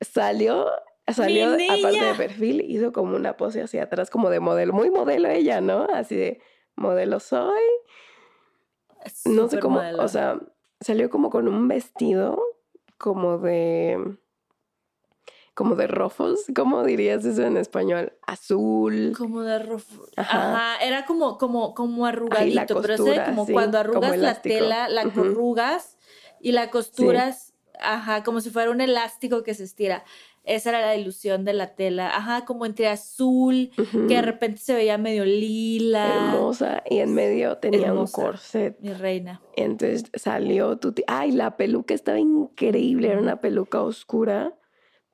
[0.00, 0.66] Salió,
[1.08, 5.28] salió aparte de perfil, hizo como una pose hacia atrás, como de modelo, muy modelo
[5.28, 5.86] ella, ¿no?
[5.92, 6.40] Así de
[6.76, 7.60] modelo soy.
[9.26, 10.40] no sé cómo, o sea,
[10.80, 12.42] salió como con un vestido
[12.96, 14.16] como de
[15.54, 18.12] como de rofos, ¿cómo dirías eso en español?
[18.26, 19.12] Azul.
[19.16, 20.10] Como de rofos.
[20.16, 20.76] Ajá.
[20.82, 25.98] era como, como, como arrugadito, pero es como cuando arrugas la tela, la corrugas
[26.40, 30.04] y la costuras, ajá, como si fuera un elástico que se estira.
[30.44, 32.16] Esa era la ilusión de la tela.
[32.16, 36.32] Ajá, como entre azul, que de repente se veía medio lila.
[36.32, 36.82] Hermosa.
[36.88, 38.78] Y en medio tenía un corset.
[38.80, 39.42] Mi reina.
[39.56, 43.08] Entonces salió tu Ay, la peluca estaba increíble.
[43.08, 44.54] Era una peluca oscura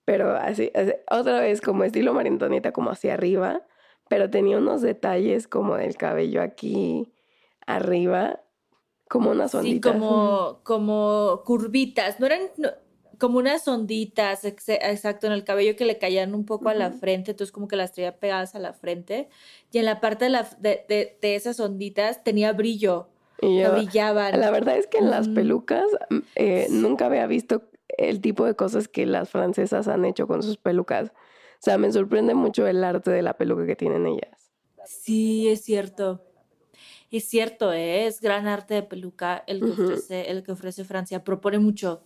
[0.07, 0.71] pero así,
[1.11, 3.62] otra vez como estilo María como hacia arriba,
[4.09, 7.12] pero tenía unos detalles como del cabello aquí
[7.66, 8.40] arriba,
[9.09, 9.92] como unas onditas.
[9.92, 12.42] Sí, como, como curvitas, no eran
[13.19, 17.33] como unas onditas, exacto, en el cabello que le caían un poco a la frente,
[17.33, 19.29] entonces como que las traía pegadas a la frente,
[19.73, 23.09] y en la parte de, la, de, esas onditas tenía brillo.
[23.42, 24.38] Y brillaban.
[24.40, 25.85] La verdad es que en las pelucas
[26.37, 27.64] eh, nunca había visto
[27.98, 31.11] el tipo de cosas que las francesas han hecho con sus pelucas.
[31.11, 34.52] O sea, me sorprende mucho el arte de la peluca que tienen ellas.
[34.85, 36.22] Sí, es cierto.
[37.11, 38.06] Es cierto, ¿eh?
[38.06, 41.24] es gran arte de peluca el que, ofrece, el que ofrece Francia.
[41.24, 42.02] Propone mucho.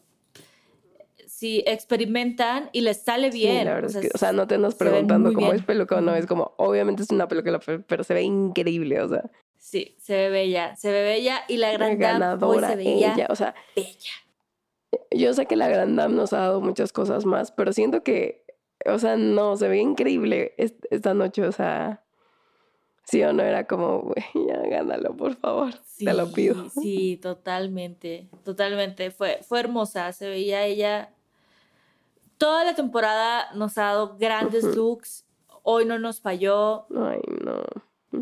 [1.26, 3.66] Sí, experimentan y les sale bien.
[3.66, 6.14] o, sea, es que, o sea, no te nos preguntando cómo es peluca o no.
[6.14, 9.30] Es como, obviamente es una peluca, pero se ve increíble, o sea.
[9.56, 13.36] Sí, se ve bella, se ve bella y la gran ganadora, se veía ella, o
[13.36, 14.10] sea, bella
[15.10, 18.44] yo sé que la Grand Dame nos ha dado muchas cosas más, pero siento que,
[18.86, 22.02] o sea, no, se ve increíble esta noche, o sea,
[23.04, 26.68] sí o no, era como, güey, ya gánalo, por favor, te lo pido.
[26.70, 31.12] Sí, totalmente, totalmente, fue, fue hermosa, se veía ella,
[32.38, 35.24] toda la temporada nos ha dado grandes looks,
[35.62, 36.86] hoy no nos falló.
[36.96, 37.62] Ay, no.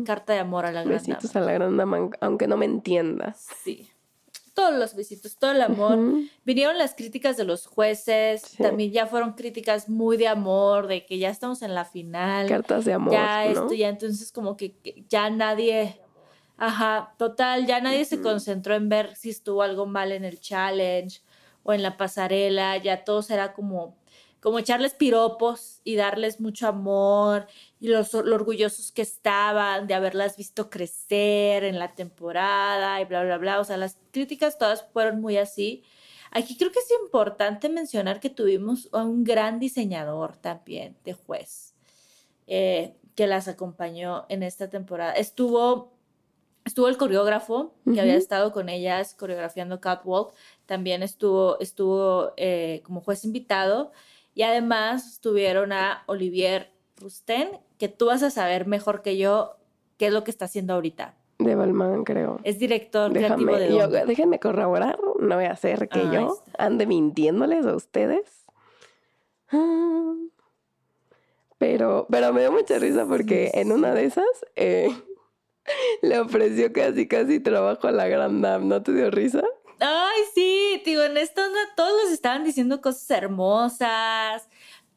[0.05, 3.47] Carta de amor a la Grand Besitos a la Grand aunque no me entiendas.
[3.63, 3.89] Sí
[4.59, 5.97] todos los visitos, todo el amor.
[6.43, 11.17] Vinieron las críticas de los jueces, también ya fueron críticas muy de amor, de que
[11.17, 12.49] ya estamos en la final.
[12.49, 13.13] Cartas de amor.
[13.13, 14.75] Ya esto, ya entonces como que,
[15.07, 16.01] ya nadie,
[16.57, 21.21] ajá, total, ya nadie se concentró en ver si estuvo algo mal en el challenge
[21.63, 23.97] o en la pasarela, ya todo era como
[24.41, 27.47] como echarles piropos y darles mucho amor
[27.79, 33.37] y los, orgullosos que estaban de haberlas visto crecer en la temporada y bla, bla,
[33.37, 33.59] bla.
[33.59, 35.83] O sea, las críticas todas fueron muy así.
[36.31, 41.73] Aquí creo que es importante mencionar que tuvimos a un gran diseñador también de juez
[42.47, 45.13] eh, que las acompañó en esta temporada.
[45.13, 45.93] Estuvo,
[46.65, 50.33] estuvo el coreógrafo que había estado con ellas coreografiando Catwalk,
[50.65, 53.91] también estuvo, estuvo eh, como juez invitado.
[54.35, 59.55] Y además tuvieron a Olivier Rusten, que tú vas a saber mejor que yo
[59.97, 61.15] qué es lo que está haciendo ahorita.
[61.39, 62.39] De Balmain, creo.
[62.43, 66.37] Es director Déjame, creativo de yo- déjenme corroborar, no voy a hacer que Ah, yo
[66.57, 68.45] ande mintiéndoles a ustedes.
[69.51, 70.13] Ah,
[71.57, 74.89] Pero, pero me dio mucha risa porque en una de esas eh,
[76.01, 79.43] le ofreció casi casi trabajo a la gran dame, ¿no te dio risa?
[79.81, 81.41] Ay, sí, digo, en esto
[81.77, 84.49] todos les estaban diciendo cosas hermosas,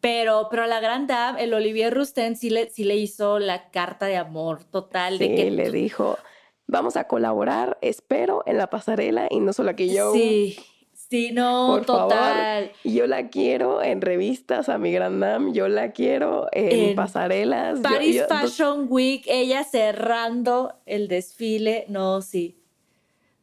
[0.02, 3.70] pero, pero a la gran dame, el Olivier Rousteing sí le, sí le hizo la
[3.70, 6.18] carta de amor total de Sí, que le dijo,
[6.66, 10.12] vamos a colaborar, espero, en la pasarela y no solo aquí yo.
[10.12, 10.56] Sí,
[10.92, 12.64] sí, no, Por total.
[12.64, 16.96] favor, yo la quiero en revistas a mi gran dame, yo la quiero en, En
[16.96, 17.78] pasarelas.
[17.80, 22.60] Paris yo- Fashion Week, ella cerrando el desfile, no, sí,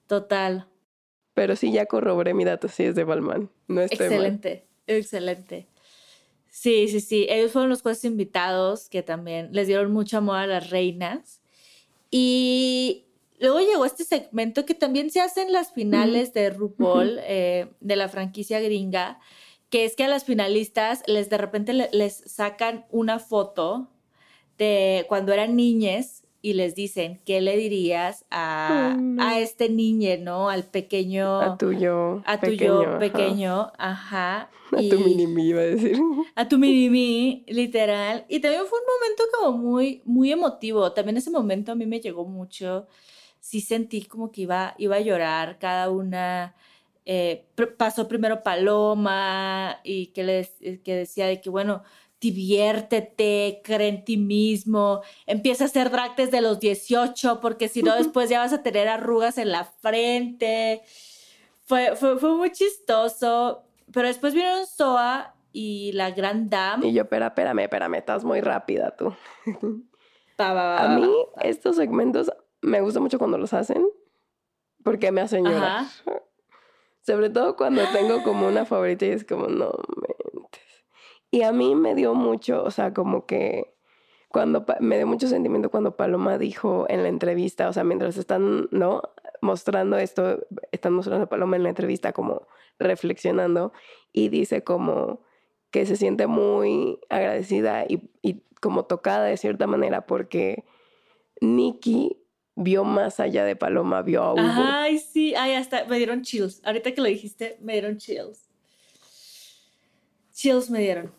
[0.08, 0.68] total.
[1.34, 3.50] Pero sí, ya corroboré mi dato, sí es de Balmain.
[3.70, 4.18] No estoy mal.
[4.18, 5.69] Excelente, excelente.
[6.62, 7.26] Sí, sí, sí.
[7.30, 11.42] Ellos fueron los jueces invitados que también les dieron mucho amor a las reinas.
[12.12, 13.06] Y
[13.40, 17.96] luego llegó este segmento que también se hace en las finales de RuPaul, eh, de
[17.96, 19.22] la franquicia gringa,
[19.70, 23.88] que es que a las finalistas les de repente le- les sacan una foto
[24.58, 29.22] de cuando eran niñes y les dicen, ¿qué le dirías a, no.
[29.24, 30.50] a este niño, ¿no?
[30.50, 34.50] Al pequeño A tu yo a tu pequeño, yo pequeño, ajá.
[34.72, 35.98] A tu y- mini me iba a decir.
[36.36, 38.26] A tu mini mí, literal.
[38.30, 40.92] Y también fue un momento como muy, muy emotivo.
[40.94, 42.88] También ese momento a mí me llegó mucho.
[43.40, 46.56] Sí sentí como que iba, iba a llorar cada una.
[47.06, 47.46] eh,
[47.78, 51.82] pasó primero Paloma y que, le, dec- que decía de que, bueno,
[52.20, 57.96] diviértete, cree en ti mismo, empieza a hacer drag desde los 18 porque si no
[57.96, 60.82] después ya vas a tener arrugas en la frente.
[61.66, 66.88] Fue, fue, fue muy chistoso, pero después vieron Soa y la Gran Dame.
[66.88, 69.14] Y yo, espera, espérame, espérame, estás muy rápida tú.
[70.38, 73.86] A mí, estos segmentos me gusta mucho cuando los hacen
[74.84, 75.82] porque me hacen llorar.
[75.82, 75.90] Ajá.
[77.02, 80.19] Sobre todo cuando tengo como una favorita y es como, no mentes.
[81.32, 83.76] Y a mí me dio mucho, o sea, como que
[84.30, 88.68] cuando me dio mucho sentimiento cuando Paloma dijo en la entrevista, o sea, mientras están,
[88.72, 89.02] ¿no?
[89.42, 93.74] Mostrando esto, están mostrando a Paloma en la entrevista como reflexionando
[94.14, 95.22] y dice como
[95.72, 100.66] que se siente muy agradecida y, y como tocada de cierta manera porque
[101.42, 102.18] Nikki
[102.56, 104.44] vio más allá de Paloma, vio a Hugo.
[104.44, 106.62] Ay, sí, ay, hasta me dieron chills.
[106.66, 108.50] Ahorita que lo dijiste, me dieron chills.
[110.34, 111.19] Chills me dieron.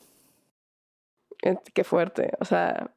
[1.43, 2.95] Eh, Qué fuerte, o sea,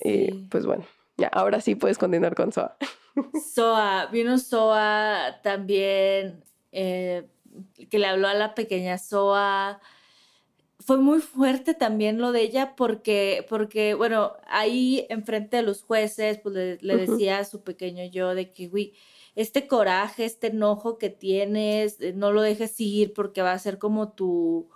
[0.00, 0.84] y pues bueno,
[1.16, 2.76] ya, ahora sí puedes continuar con Soa.
[3.54, 6.42] Soa, vino Soa también,
[6.72, 7.28] eh,
[7.90, 9.80] que le habló a la pequeña Soa.
[10.78, 16.38] Fue muy fuerte también lo de ella porque, porque bueno, ahí enfrente de los jueces,
[16.38, 18.94] pues le, decía a su pequeño yo de que, güey,
[19.36, 23.78] este coraje, este enojo que tienes, eh, no lo dejes ir porque va a ser
[23.78, 24.70] como tu,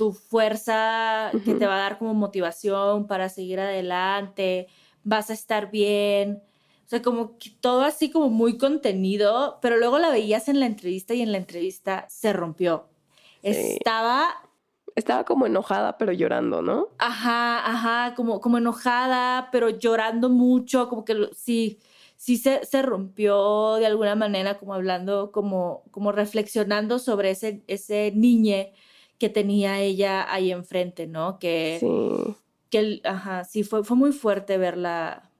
[0.00, 4.66] tu fuerza que te va a dar como motivación para seguir adelante,
[5.04, 6.42] vas a estar bien.
[6.86, 10.64] O sea, como que todo así como muy contenido, pero luego la veías en la
[10.64, 12.86] entrevista y en la entrevista se rompió.
[13.42, 13.50] Sí.
[13.76, 14.30] Estaba,
[14.96, 16.88] Estaba como enojada, pero llorando, ¿no?
[16.96, 21.78] ajá, ajá, como, como enojada, pero llorando mucho, como que lo- sí,
[22.16, 28.12] sí se, se rompió de alguna manera, como hablando, como, como reflexionando sobre ese, ese
[28.16, 28.72] niñe
[29.20, 31.38] que tenía ella ahí enfrente, ¿no?
[31.38, 32.34] Que, Sí.
[32.70, 35.30] que ajá, sí, fue, fue muy fuerte verla,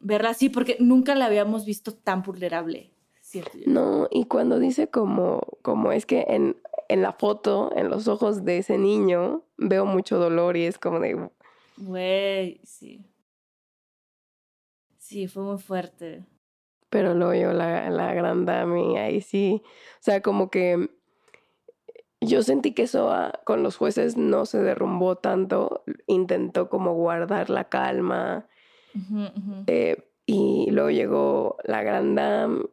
[0.00, 2.90] verla así, porque nunca la habíamos visto tan vulnerable.
[3.22, 3.64] siento yo.
[3.66, 6.56] No, y cuando dice como, como es que en,
[6.88, 10.98] en la foto, en los ojos de ese niño, veo mucho dolor y es como
[10.98, 11.30] de,
[11.76, 13.04] Güey, sí.
[14.98, 16.24] Sí, fue muy fuerte.
[16.90, 19.62] pero luego yo la, la gran dame, ahí sí.
[19.64, 20.88] O sea, como que
[22.20, 27.64] yo sentí que Soa con los jueces no se derrumbó tanto, intentó como guardar la
[27.64, 28.46] calma.
[29.66, 32.64] Eh, y luego llegó la gran dame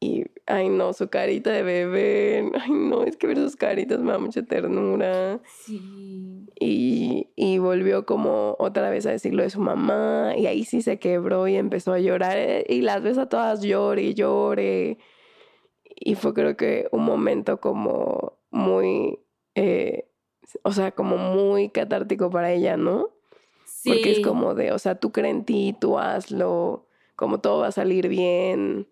[0.00, 4.12] y, ay no, su carita de bebé, ay no, es que ver sus caritas me
[4.12, 5.40] da mucha ternura.
[5.46, 6.46] Sí.
[6.60, 10.98] Y, y volvió como otra vez a decirlo de su mamá y ahí sí se
[10.98, 14.98] quebró y empezó a llorar eh, y las ves a todas llore y llore
[15.96, 19.18] y fue creo que un momento como muy,
[19.54, 20.08] eh,
[20.62, 23.10] o sea, como muy catártico para ella, ¿no?
[23.64, 23.88] Sí.
[23.90, 26.86] Porque es como de, o sea, tú crees en ti, tú hazlo,
[27.16, 28.88] como todo va a salir bien.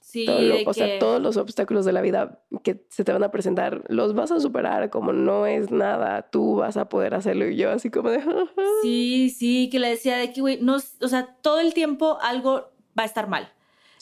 [0.00, 3.04] Sí, todo lo- de o sea, que- todos los obstáculos de la vida que se
[3.04, 6.88] te van a presentar, los vas a superar como no es nada, tú vas a
[6.88, 8.18] poder hacerlo y yo así como de...
[8.82, 12.72] Sí, sí, que le decía de que, güey, no, o sea, todo el tiempo algo
[12.98, 13.52] va a estar mal.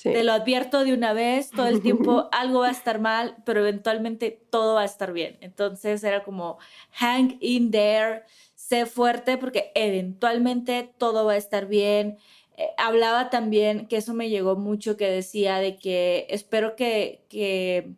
[0.01, 0.11] Sí.
[0.15, 3.61] Te lo advierto de una vez, todo el tiempo algo va a estar mal, pero
[3.61, 5.37] eventualmente todo va a estar bien.
[5.43, 6.57] Entonces era como,
[6.93, 8.23] hang in there,
[8.55, 12.17] sé fuerte porque eventualmente todo va a estar bien.
[12.57, 17.93] Eh, hablaba también, que eso me llegó mucho, que decía de que espero que, que,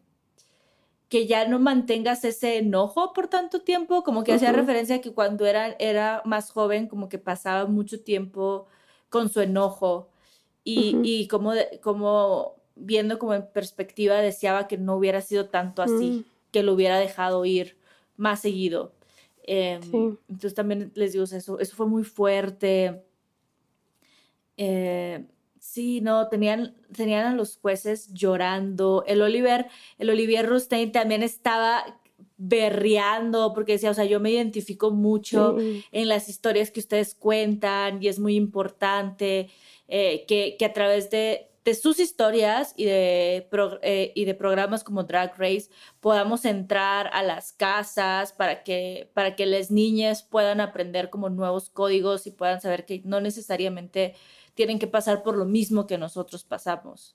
[1.08, 5.12] que ya no mantengas ese enojo por tanto tiempo, como que hacía referencia a que
[5.12, 8.66] cuando era, era más joven, como que pasaba mucho tiempo
[9.08, 10.11] con su enojo
[10.64, 11.02] y, Ujú.
[11.04, 11.52] y como,
[11.82, 16.24] como viendo como en perspectiva deseaba que no hubiera sido tanto así, Mm.
[16.50, 17.76] que lo hubiera dejado ir
[18.16, 18.92] más seguido.
[19.44, 19.96] Em, Sí.
[20.28, 23.02] Entonces también les digo, o sea, eso, eso fue muy fuerte.
[24.56, 25.24] Eh,
[25.58, 29.04] sí, no, tenían, tenían a los jueces llorando.
[29.06, 29.66] El Oliver,
[29.98, 31.98] el Olivier Rustain también estaba
[32.36, 35.56] berreando porque decía, o sea, yo me identifico mucho
[35.92, 39.48] en las historias que ustedes cuentan y es muy importante
[39.94, 44.34] eh, que, que a través de, de sus historias y de, pro- eh, y de
[44.34, 45.68] programas como Drag Race
[46.00, 51.68] podamos entrar a las casas para que, para que las niñas puedan aprender como nuevos
[51.68, 54.14] códigos y puedan saber que no necesariamente
[54.54, 57.14] tienen que pasar por lo mismo que nosotros pasamos.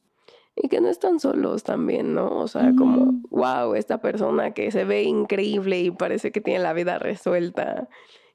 [0.55, 2.39] Y que no están solos también, ¿no?
[2.39, 6.73] O sea, como, wow, esta persona que se ve increíble y parece que tiene la
[6.73, 7.87] vida resuelta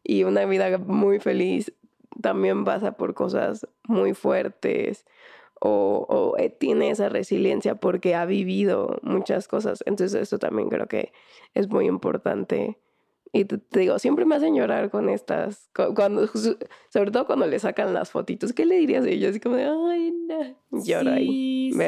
[0.05, 1.73] y una vida muy feliz,
[2.21, 5.05] también pasa por cosas muy fuertes
[5.61, 9.83] o, o, eh, tiene esa resiliencia porque ha vivido muchas cosas.
[9.87, 11.13] Entonces eso también creo que
[11.55, 12.79] es muy importante.
[13.33, 16.27] Y te, te digo, siempre me hacen llorar con estas, cu- cuando,
[16.91, 18.53] sobre todo cuando le sacan las fotitos.
[18.53, 19.31] ¿Qué le dirías a ella?
[19.31, 20.83] Así como de, ay, no.
[20.85, 21.71] Lloro ahí.
[21.73, 21.79] Sí, sí.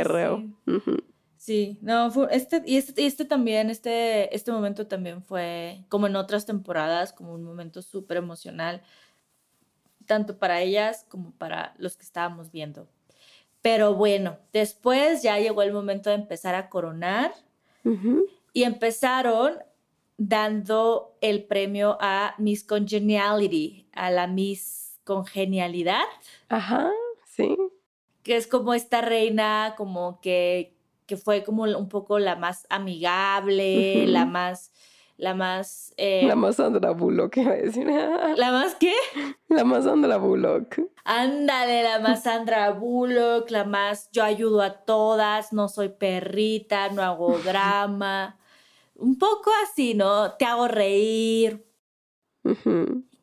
[0.67, 0.97] Ujú.
[1.37, 6.07] Sí, no, fue este, y este, y este también, este, este momento también fue, como
[6.07, 8.83] en otras temporadas, como un momento súper emocional,
[10.07, 12.89] tanto para ellas como para los que estábamos viendo.
[13.63, 17.33] Pero bueno, después ya llegó el momento de empezar a coronar
[18.53, 19.59] y empezaron
[20.17, 26.05] dando el premio a Miss Congeniality, a la Miss Congenialidad
[26.49, 26.91] Ajá,
[27.27, 27.57] sí.
[28.23, 30.77] que es como esta reina como que,
[31.07, 34.73] que fue como un poco la más amigable, la más,
[35.17, 37.87] la más, eh, La más Sandra Bullock, iba a decir.
[38.37, 38.93] ¿la más qué?
[39.49, 40.81] La más Sandra Bullock.
[41.05, 47.03] Ándale, la más Sandra Bullock, la más yo ayudo a todas, no soy perrita, no
[47.03, 48.39] hago drama.
[48.97, 50.33] Un poco así, ¿no?
[50.33, 51.65] Te hago reír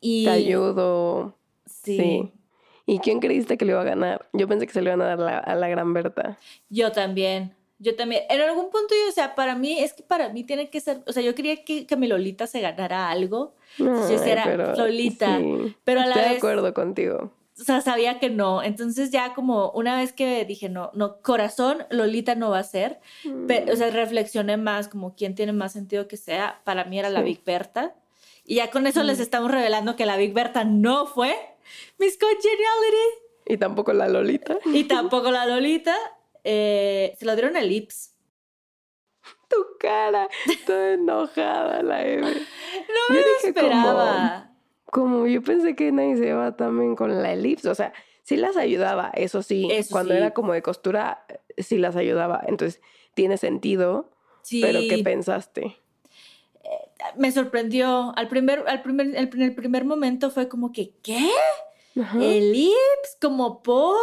[0.00, 0.24] y...
[0.24, 1.36] Te ayudo.
[1.66, 2.32] Sí, Sí.
[2.84, 4.28] ¿Y quién creíste que le iba a ganar?
[4.32, 6.36] Yo pensé que se le iban a dar la- a la gran Berta.
[6.68, 7.54] Yo también.
[7.82, 8.22] Yo también.
[8.30, 11.02] En algún punto yo, o sea, para mí, es que para mí tiene que ser,
[11.06, 13.54] o sea, yo quería que, que mi Lolita se ganara algo.
[13.76, 15.38] Entonces Ay, era pero Lolita.
[15.38, 15.76] sí.
[15.82, 17.32] Pero a la Estoy de vez, acuerdo contigo.
[17.60, 18.62] o sea, sabía que no.
[18.62, 23.00] Entonces ya como una vez que dije, no, no, corazón, Lolita no va a ser.
[23.48, 26.60] Pe- o sea, reflexioné más como quién tiene más sentido que sea.
[26.64, 27.24] Para mí era la Sí.
[27.24, 27.96] Big Berta.
[28.44, 31.34] Y ya con eso les estamos revelando que la Big Berta no fue
[31.98, 33.08] Miss Congeniality.
[33.46, 34.56] Y tampoco la Lolita.
[34.66, 35.96] Y tampoco la Lolita.
[36.44, 38.14] Eh, se lo dieron a Lips.
[39.48, 40.28] Tu cara,
[40.66, 42.22] toda enojada la Eve.
[42.30, 44.48] No Yo me lo como- esperaba.
[44.86, 48.58] Como yo pensé que nadie se iba también con la elipse, o sea, sí las
[48.58, 50.18] ayudaba, eso sí, Eso cuando sí.
[50.18, 51.24] era como de costura,
[51.56, 52.82] eh, sí las ayudaba, entonces
[53.14, 54.10] tiene sentido,
[54.42, 55.78] Sí, pero ¿qué pensaste?
[57.16, 58.12] me sorprendió.
[58.16, 61.30] Al primer, al primer, el, en el primer momento fue como que, ¿qué?
[62.00, 62.18] Ajá.
[62.22, 63.16] ¿El Lips?
[63.20, 63.96] Como por...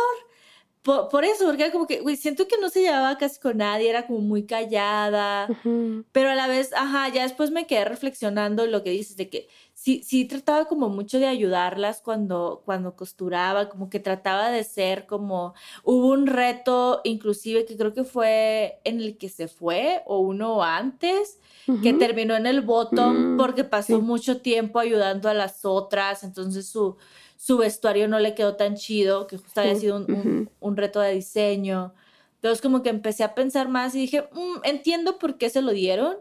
[0.90, 3.58] Por, por eso, porque era como que, güey, siento que no se llevaba casi con
[3.58, 5.48] nadie, era como muy callada.
[5.48, 6.04] Ujú.
[6.12, 9.48] Pero a la vez, ajá, ya después me quedé reflexionando lo que dices, de que
[9.76, 15.06] sí, sí trataba como mucho de ayudarlas cuando, cuando costuraba, como que trataba de ser
[15.06, 20.18] como, hubo un reto inclusive que creo que fue en el que se fue o
[20.18, 21.40] uno antes,
[21.84, 24.02] que terminó en el bottom Mm, porque pasó sí.
[24.02, 26.98] mucho tiempo ayudando a las otras, entonces su,
[27.42, 31.14] su vestuario no le quedó tan chido, que justo había sido un, un- reto de
[31.14, 31.94] diseño.
[32.36, 35.72] Entonces como que empecé a pensar más y dije, "Mm, entiendo por qué se lo
[35.72, 36.18] dieron.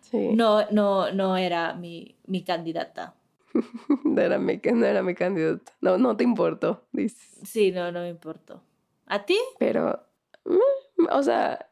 [0.00, 3.14] Sí, No, no, no era mi, mi candidata.
[4.04, 8.00] no era mi, no era mi candidato, no, no te importó, dices, Sí, no, no
[8.00, 8.62] me importó.
[9.06, 9.36] ¿A ti?
[9.58, 10.02] pero,
[10.46, 11.68] mm, o sea,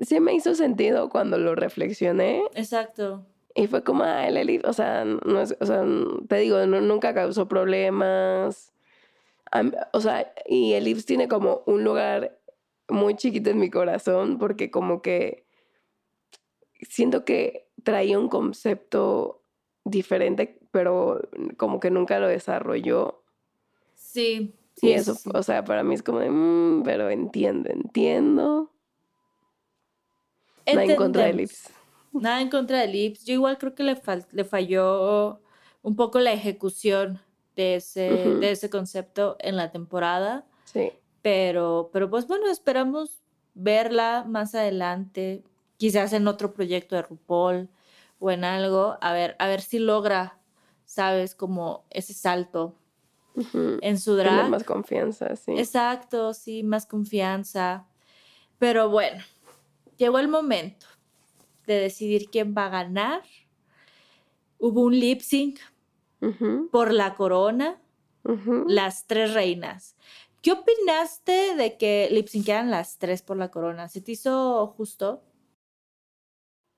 [0.00, 3.26] sí me hizo sentido cuando lo reflexioné, Exacto.
[3.54, 5.84] Y fue como, ah, el elipse, o sea, no es, o sea,
[6.28, 8.72] te digo, no- nunca causó problemas.
[9.92, 12.38] O sea, y el Ips tiene como un lugar
[12.88, 15.44] muy chiquita en mi corazón porque como que
[16.88, 19.42] siento que traía un concepto
[19.84, 21.20] diferente, pero
[21.56, 23.22] como que nunca lo desarrolló.
[23.94, 24.54] Sí.
[24.76, 28.70] y sí, eso, sí, o sea, para mí es como de, "Mm, pero entiendo, entiendo.
[30.66, 31.68] Nada en contra de Entendemos.
[32.12, 33.24] Nada en contra de Lips.
[33.24, 34.00] Yo igual creo que le,
[34.32, 35.40] le falló
[35.82, 37.20] un poco la ejecución
[37.56, 40.46] de ese, de ese concepto en la temporada.
[40.64, 40.92] Sí.
[41.22, 43.22] Pero, pero pues bueno, esperamos
[43.54, 45.44] verla más adelante,
[45.76, 47.68] quizás en otro proyecto de RuPaul
[48.18, 50.38] o en algo, a ver, a ver si logra,
[50.84, 52.76] sabes, como ese salto
[53.80, 54.50] en su drag.
[54.50, 55.52] más confianza, sí.
[55.56, 57.86] Exacto, sí, más confianza.
[58.58, 59.22] Pero bueno,
[59.96, 60.86] llegó el momento
[61.66, 63.22] de decidir quién va a ganar.
[64.58, 65.58] Hubo un lip sync
[66.70, 67.80] por la corona,
[68.66, 69.96] las tres reinas.
[70.42, 73.88] ¿Qué opinaste de que lip syncaran las tres por la corona?
[73.88, 75.22] ¿Se te hizo justo?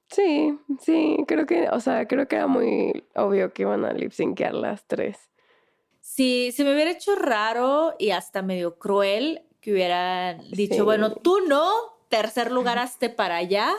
[0.09, 4.13] Sí, sí, creo que, o sea, creo que era muy obvio que iban a lip
[4.13, 5.31] syncear las tres.
[6.01, 10.81] Sí, se me hubiera hecho raro y hasta medio cruel que hubieran dicho, Sí.
[10.83, 11.71] bueno, tú no,
[12.09, 13.73] tercer lugar hazte para allá.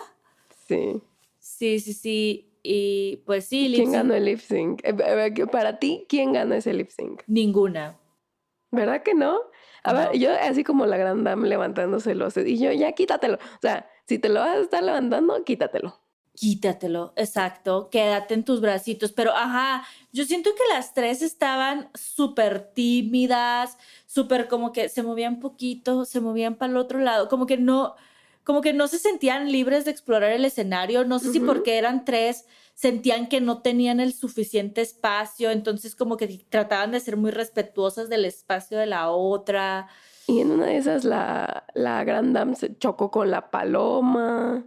[0.67, 1.01] Sí.
[1.39, 2.49] Sí, sí, sí.
[2.63, 4.81] Y pues sí, lip ¿Quién ganó el lip sync?
[4.83, 7.21] Eh, Para ti, ¿quién ganó ese lip sync?
[7.27, 7.99] Ninguna.
[8.71, 9.39] ¿Verdad que no?
[9.83, 13.35] A ver, yo así como la gran dame levantándose los y yo, ya quítatelo.
[13.35, 15.99] O sea, si te lo vas a estar levantando, quítatelo.
[16.35, 19.11] Quítatelo, exacto, quédate en tus bracitos.
[19.11, 25.39] Pero, ajá, yo siento que las tres estaban súper tímidas, súper como que se movían
[25.39, 27.95] poquito, se movían para el otro lado, como que no,
[28.43, 31.05] como que no se sentían libres de explorar el escenario.
[31.05, 31.47] No sé si Ujú.
[31.47, 36.99] porque eran tres sentían que no tenían el suficiente espacio, entonces como que trataban de
[36.99, 39.87] ser muy respetuosas del espacio de la otra.
[40.27, 44.65] Y en una de esas la, la gran dame se chocó con la paloma.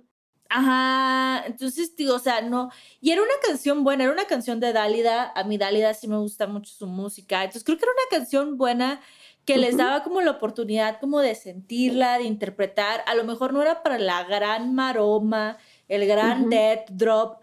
[0.48, 2.70] Ajá, entonces digo, o sea, no,
[3.00, 6.18] y era una canción buena, era una canción de Dálida, a mí Dálida sí me
[6.18, 9.00] gusta mucho su música, entonces creo que era una canción buena
[9.46, 13.62] que les daba como la oportunidad como de sentirla, de interpretar, a lo mejor no
[13.62, 15.56] era para la gran maroma,
[15.88, 17.38] el gran death drop,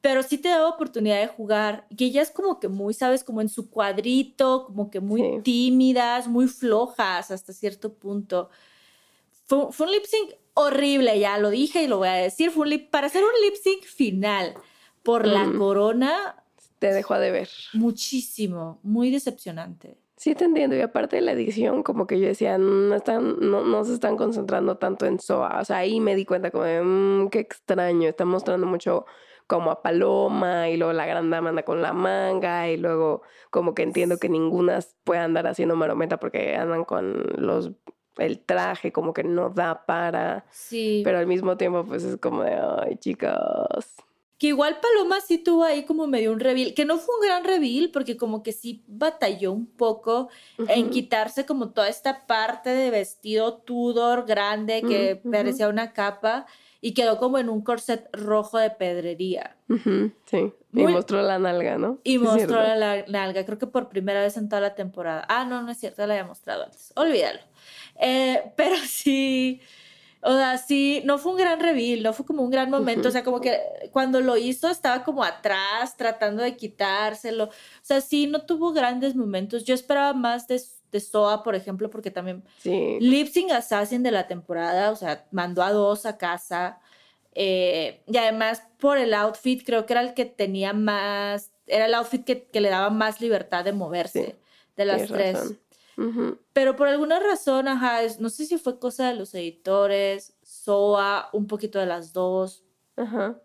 [0.00, 3.48] pero sí te daba oportunidad de jugar, y ellas como que muy, sabes, como en
[3.48, 5.40] su cuadrito, como que muy Sí.
[5.44, 8.48] tímidas, muy flojas hasta cierto punto.
[9.44, 12.50] Fue, fue un lip sync horrible, ya lo dije y lo voy a decir.
[12.50, 14.54] Fue un lip, para hacer un lip sync final
[15.02, 15.58] por la Mm.
[15.58, 16.44] corona,
[16.78, 17.48] Te dejó de ver.
[17.74, 19.98] muchísimo, muy decepcionante.
[20.22, 20.76] Sí, te entiendo.
[20.76, 24.16] Y aparte de la edición, como que yo decía, no, están, no, no se están
[24.16, 25.58] concentrando tanto en Soa.
[25.60, 28.08] O sea, ahí me di cuenta como de, "Mm, qué extraño.
[28.08, 29.04] Están mostrando mucho
[29.48, 33.74] como a Paloma y luego la gran dama anda con la manga y luego como
[33.74, 37.72] que entiendo que ninguna puede andar haciendo marometa porque andan con los
[38.18, 41.00] el traje como que no da para, Sí.
[41.04, 43.92] pero al mismo tiempo pues es como de, ay chicos,
[44.42, 47.44] Que igual Paloma sí tuvo ahí como medio un reveal, que no fue un gran
[47.44, 50.30] reveal porque como que sí batalló un poco
[50.66, 56.46] en quitarse como toda esta parte de vestido Tudor grande que Mm, parecía una capa
[56.80, 59.56] y quedó como en un corset rojo de pedrería.
[59.68, 62.00] Sí, Muy- y mostró la nalga, ¿no?
[62.02, 65.24] Y mostró la nalga, creo que por primera vez en toda la temporada.
[65.28, 66.92] Ah, no, no es cierto, la había mostrado antes.
[66.96, 67.38] Olvídalo.
[68.00, 69.60] Eh, pero sí,
[70.24, 73.08] o sea, sí, no fue un gran reveal, no fue como un gran momento.
[73.08, 73.58] O sea, como que
[73.92, 77.44] cuando lo hizo estaba como atrás, tratando de quitárselo.
[77.46, 77.50] O
[77.82, 79.64] sea, sí, no tuvo grandes momentos.
[79.64, 80.62] Yo esperaba más de,
[80.92, 85.26] de Soa, por ejemplo, porque también Sí, Lip Sync Assassin de la temporada, o sea,
[85.32, 86.78] mandó a dos a casa.
[87.34, 91.94] eh, y además, por el outfit, creo que era el que tenía más, era el
[91.94, 94.34] outfit que, que le daba más libertad de moverse Sí,
[94.76, 95.34] de las tres.
[95.34, 95.58] razón.
[95.96, 96.38] Ujú.
[96.52, 101.46] Pero por alguna razón, ajá, no sé si fue cosa de los editores, Soa, un
[101.46, 102.64] poquito de las dos,
[102.96, 103.38] Ajá.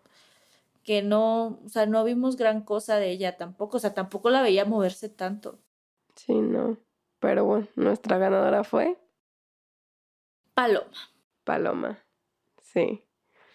[0.83, 4.41] que no, o sea, no vimos gran cosa de ella tampoco, o sea, tampoco la
[4.41, 5.59] veía moverse tanto.
[6.15, 6.77] Sí, no.
[7.19, 8.97] Pero bueno, nuestra ganadora fue
[10.53, 11.11] Paloma,
[11.43, 11.99] Paloma.
[12.61, 13.03] Sí.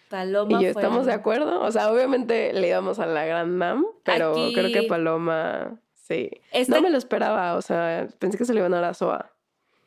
[0.09, 1.61] Paloma y yo fue estamos de acuerdo.
[1.61, 6.29] O sea, obviamente le íbamos a la Gran Dam, pero creo que Paloma, sí.
[6.51, 8.93] Esta- No me lo esperaba, o sea, pensé que se le iban a dar a
[8.93, 9.31] Soa.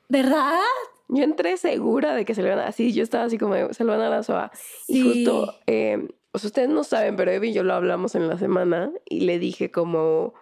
[0.09, 0.59] ¿Verdad?
[1.09, 3.55] Yo entré segura de que se le iban a dar, sí, yo estaba así como,
[3.73, 4.51] se le van a dar a Soa.
[4.89, 8.29] Y justo, eh, o sea, ustedes no saben, pero Evi y yo lo hablamos en
[8.29, 10.35] la semana y le dije como,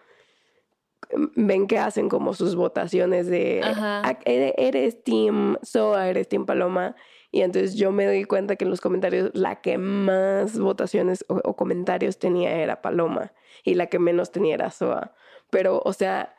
[1.37, 4.01] ven que hacen como sus votaciones de, Ajá.
[4.05, 6.97] "Ah, ere- eres Team Soa, eres Team Paloma.
[7.31, 11.41] Y entonces yo me doy cuenta que en los comentarios la que más votaciones o,
[11.45, 13.33] o comentarios tenía era Paloma
[13.65, 15.13] y la que menos tenía era Soa.
[15.55, 16.35] Pero, o sea,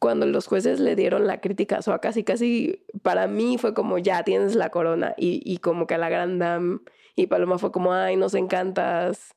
[0.00, 4.24] cuando los jueces le dieron la crítica, o casi, casi, para mí fue como, ya
[4.24, 6.80] tienes la corona, y, y como que a la gran dame,
[7.14, 9.36] y Paloma fue como, ay, nos encantas,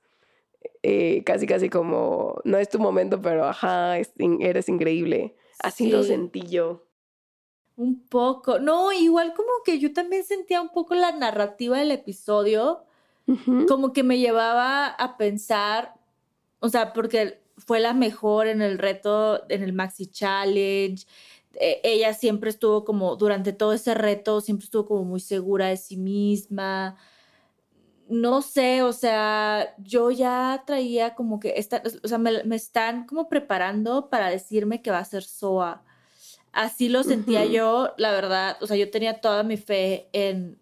[0.82, 5.36] eh, casi, casi como, no es tu momento, pero ajá, eres increíble.
[5.62, 6.88] Así lo sentí yo.
[7.76, 12.84] Un poco, no, igual como que yo también sentía un poco la narrativa del episodio,
[13.68, 15.94] como que me llevaba a pensar,
[16.60, 21.06] o sea, porque fue la mejor en el reto, en el Maxi Challenge.
[21.56, 25.78] E, ella siempre estuvo como, durante todo ese reto, siempre estuvo como muy segura de
[25.78, 26.98] sí misma.
[28.10, 33.30] No sé, o sea, yo ya traía como que, esta, o sea, me, están como
[33.30, 35.84] preparando para decirme que va a ser SOA.
[36.52, 40.60] Así lo sentía yo, la verdad, o sea, yo tenía toda mi fe en,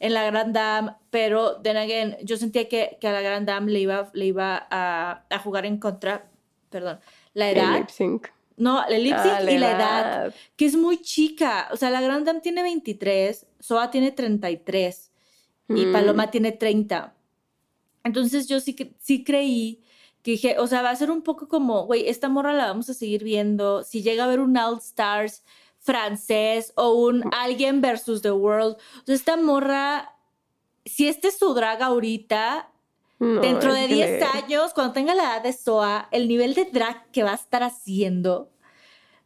[0.00, 3.72] en la Grand Dame, pero then again, yo sentía que, que a la Grand Dame
[3.72, 6.30] le iba, le iba a, a jugar en contra
[6.70, 7.00] perdón,
[7.34, 7.74] la edad.
[7.74, 8.28] El lip sync.
[8.56, 10.34] No, el lip sync ah, y la edad.
[10.56, 11.68] que es muy chica.
[11.72, 15.12] O sea, la Grand Dame tiene 23, Soa tiene 33
[15.68, 15.92] y mm.
[15.92, 17.14] Paloma tiene 30.
[18.04, 19.82] Entonces yo sí, sí creí
[20.22, 22.88] que dije, o sea, va a ser un poco como, güey, esta morra la vamos
[22.88, 23.84] a seguir viendo.
[23.84, 25.44] Si llega a haber un All Stars
[25.78, 30.16] francés o un Alguien versus the World, o sea, esta morra,
[30.84, 32.72] si este es su drag ahorita,
[33.18, 37.22] Dentro de 10 años, cuando tenga la edad de Soa, el nivel de drag que
[37.22, 38.50] va a estar haciendo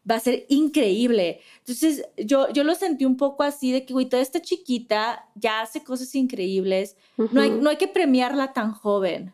[0.09, 1.41] va a ser increíble.
[1.59, 5.61] Entonces, yo, yo lo sentí un poco así de que, güey, toda esta chiquita ya
[5.61, 6.97] hace cosas increíbles.
[7.17, 9.33] no, hay, no hay que premiarla tan joven.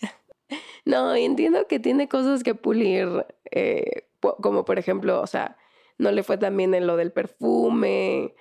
[0.84, 5.56] no, entiendo que tiene cosas que pulir, eh, como por ejemplo, o sea,
[5.98, 8.34] no le fue tan bien en lo del perfume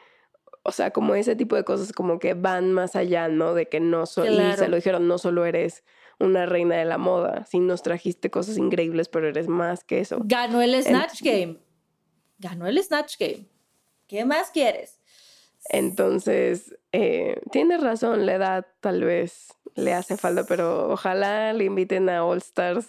[0.63, 3.53] o sea, como ese tipo de cosas como que van más allá, ¿no?
[3.53, 5.83] De que no solo, y se lo dijeron, no solo eres
[6.19, 10.19] una reina de la moda, sí nos trajiste cosas increíbles, pero eres más que eso.
[10.23, 11.57] Ganó el Snatch Game.
[12.37, 13.47] Ganó el Snatch Game.
[14.07, 14.99] ¿Qué más quieres?
[15.69, 22.09] Entonces, eh, tienes razón, la edad tal vez le hace falta, pero ojalá le inviten
[22.09, 22.87] a All Stars.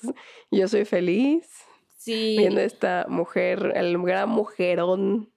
[0.50, 1.48] Yo soy feliz.
[1.96, 2.36] Sí.
[2.36, 5.31] Viendo esta mujer, el gran mujerón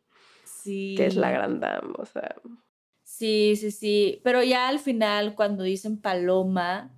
[0.66, 2.36] que es la gran dama, o sea.
[3.03, 4.20] Sí, sí, sí.
[4.24, 6.91] Pero ya al final, cuando dicen paloma,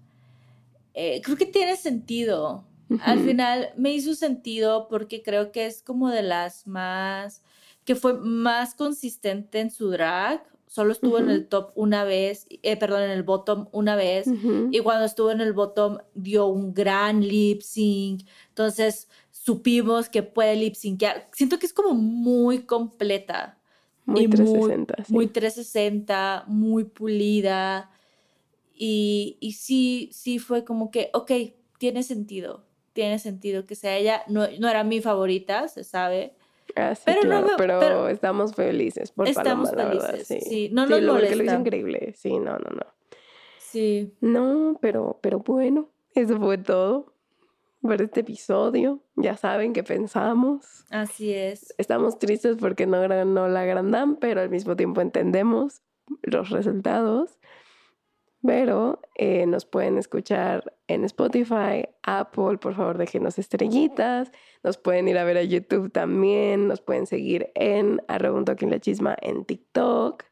[0.94, 2.66] eh, creo que tiene sentido.
[3.02, 7.44] Al final me hizo sentido porque creo que es como de las más,
[7.84, 10.44] que fue más consistente en su drag.
[10.68, 14.28] Solo estuvo en el top una vez, eh, perdón, en el bottom una vez.
[14.72, 18.26] Y cuando estuvo en el bottom dio un gran lip sync.
[18.50, 19.10] Entonces
[19.48, 21.26] supimos que puede lip syncear.
[21.32, 23.58] Siento que es como muy completa.
[24.04, 24.94] Muy 360.
[24.98, 25.14] Muy, sí.
[25.14, 27.90] muy 360, muy pulida.
[28.74, 31.32] Y, y, sí, sí fue como que, ok,
[31.78, 32.66] tiene sentido.
[32.92, 34.24] Tiene sentido que sea ella.
[34.28, 36.34] No, no era mi favorita, se sabe.
[36.76, 40.42] Ah, sí, pero, no, pero, estamos felices por estamos Paloma, felices, la verdad, sí.
[40.42, 40.70] sí.
[40.74, 41.36] No nos sí, molesta.
[41.38, 42.14] Lo hizo increíble.
[42.18, 42.86] Sí, no, no, no.
[43.60, 44.14] Sí.
[44.20, 47.17] No, pero, pero bueno, eso fue todo
[47.88, 49.02] por este episodio.
[49.16, 50.86] Ya saben qué pensamos.
[50.90, 51.74] Así es.
[51.78, 55.82] Estamos tristes porque no la Grandam, pero al mismo tiempo entendemos
[56.22, 57.40] los resultados.
[58.46, 64.32] Pero eh, nos pueden escuchar en Spotify, Apple, por favor déjenos estrellitas.
[64.64, 66.68] Nos pueden ir a ver a YouTube también.
[66.68, 70.24] Nos pueden seguir en arroba un la chisma en TikTok.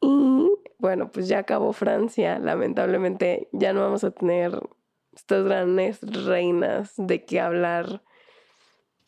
[0.00, 2.38] Y bueno, pues ya acabó Francia.
[2.38, 4.60] Lamentablemente ya no vamos a tener
[5.14, 8.02] estas grandes reinas de qué hablar.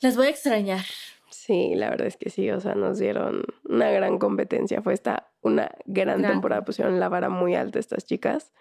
[0.00, 0.84] Las voy a extrañar.
[1.30, 4.82] Sí, la verdad es que sí, o sea, nos dieron una gran competencia.
[4.82, 8.52] Fue esta una gran, temporada, pusieron la vara muy alta estas chicas.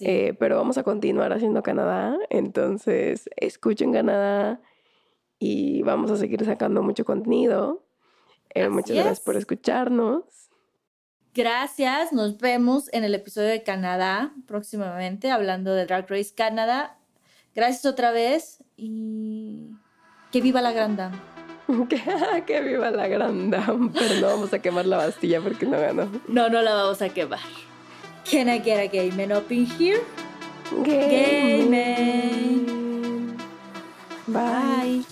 [0.00, 4.60] Eh, pero vamos a continuar haciendo Canadá, entonces escuchen Canadá
[5.38, 7.84] y vamos a seguir sacando mucho contenido.
[8.54, 10.41] Eh, muchas gracias por escucharnos.
[11.34, 16.98] Gracias, nos vemos en el episodio de Canadá próximamente, hablando de Drag Race Canadá.
[17.54, 19.70] Gracias otra vez y
[20.30, 21.16] que viva la Gran Dame.
[22.46, 26.10] que viva la Gran Dame, pero no vamos a quemar la Bastilla porque no ganó.
[26.28, 27.40] No, no la vamos a quemar.
[28.30, 30.02] Can I get a gay man up in here?
[30.84, 33.36] Gay, man.
[34.26, 35.11] Bye.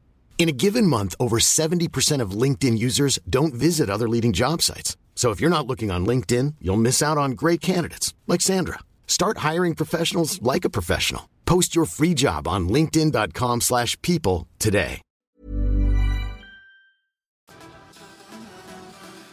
[0.41, 4.97] In a given month, over 70% of LinkedIn users don't visit other leading job sites.
[5.13, 8.79] So if you're not looking on LinkedIn, you'll miss out on great candidates like Sandra.
[9.05, 11.29] Start hiring professionals like a professional.
[11.45, 15.01] Post your free job on linkedin.com/people slash people today.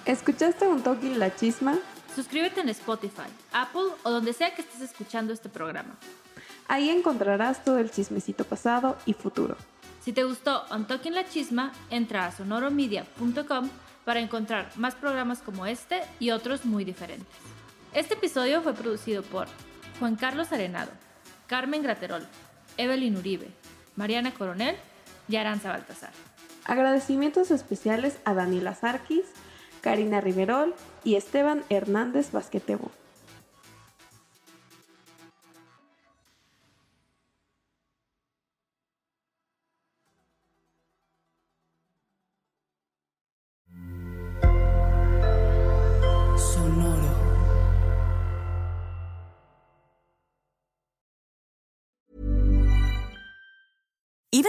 [0.04, 1.78] ¿Escuchaste un toque la chisma?
[2.14, 5.96] Suscríbete en Spotify, Apple o donde sea que estés escuchando este programa.
[6.66, 9.56] Ahí encontrarás todo el chismecito pasado y futuro.
[10.09, 13.68] Si te gustó On La Chisma, entra a sonoromedia.com
[14.06, 17.26] para encontrar más programas como este y otros muy diferentes.
[17.92, 19.48] Este episodio fue producido por
[19.98, 20.92] Juan Carlos Arenado,
[21.46, 22.26] Carmen Graterol,
[22.78, 23.48] Evelyn Uribe,
[23.96, 24.76] Mariana Coronel
[25.28, 26.12] y Aranza Baltasar.
[26.64, 29.26] Agradecimientos especiales a Daniela Sarkis,
[29.82, 32.90] Karina Riverol y Esteban Hernández Basquetebo.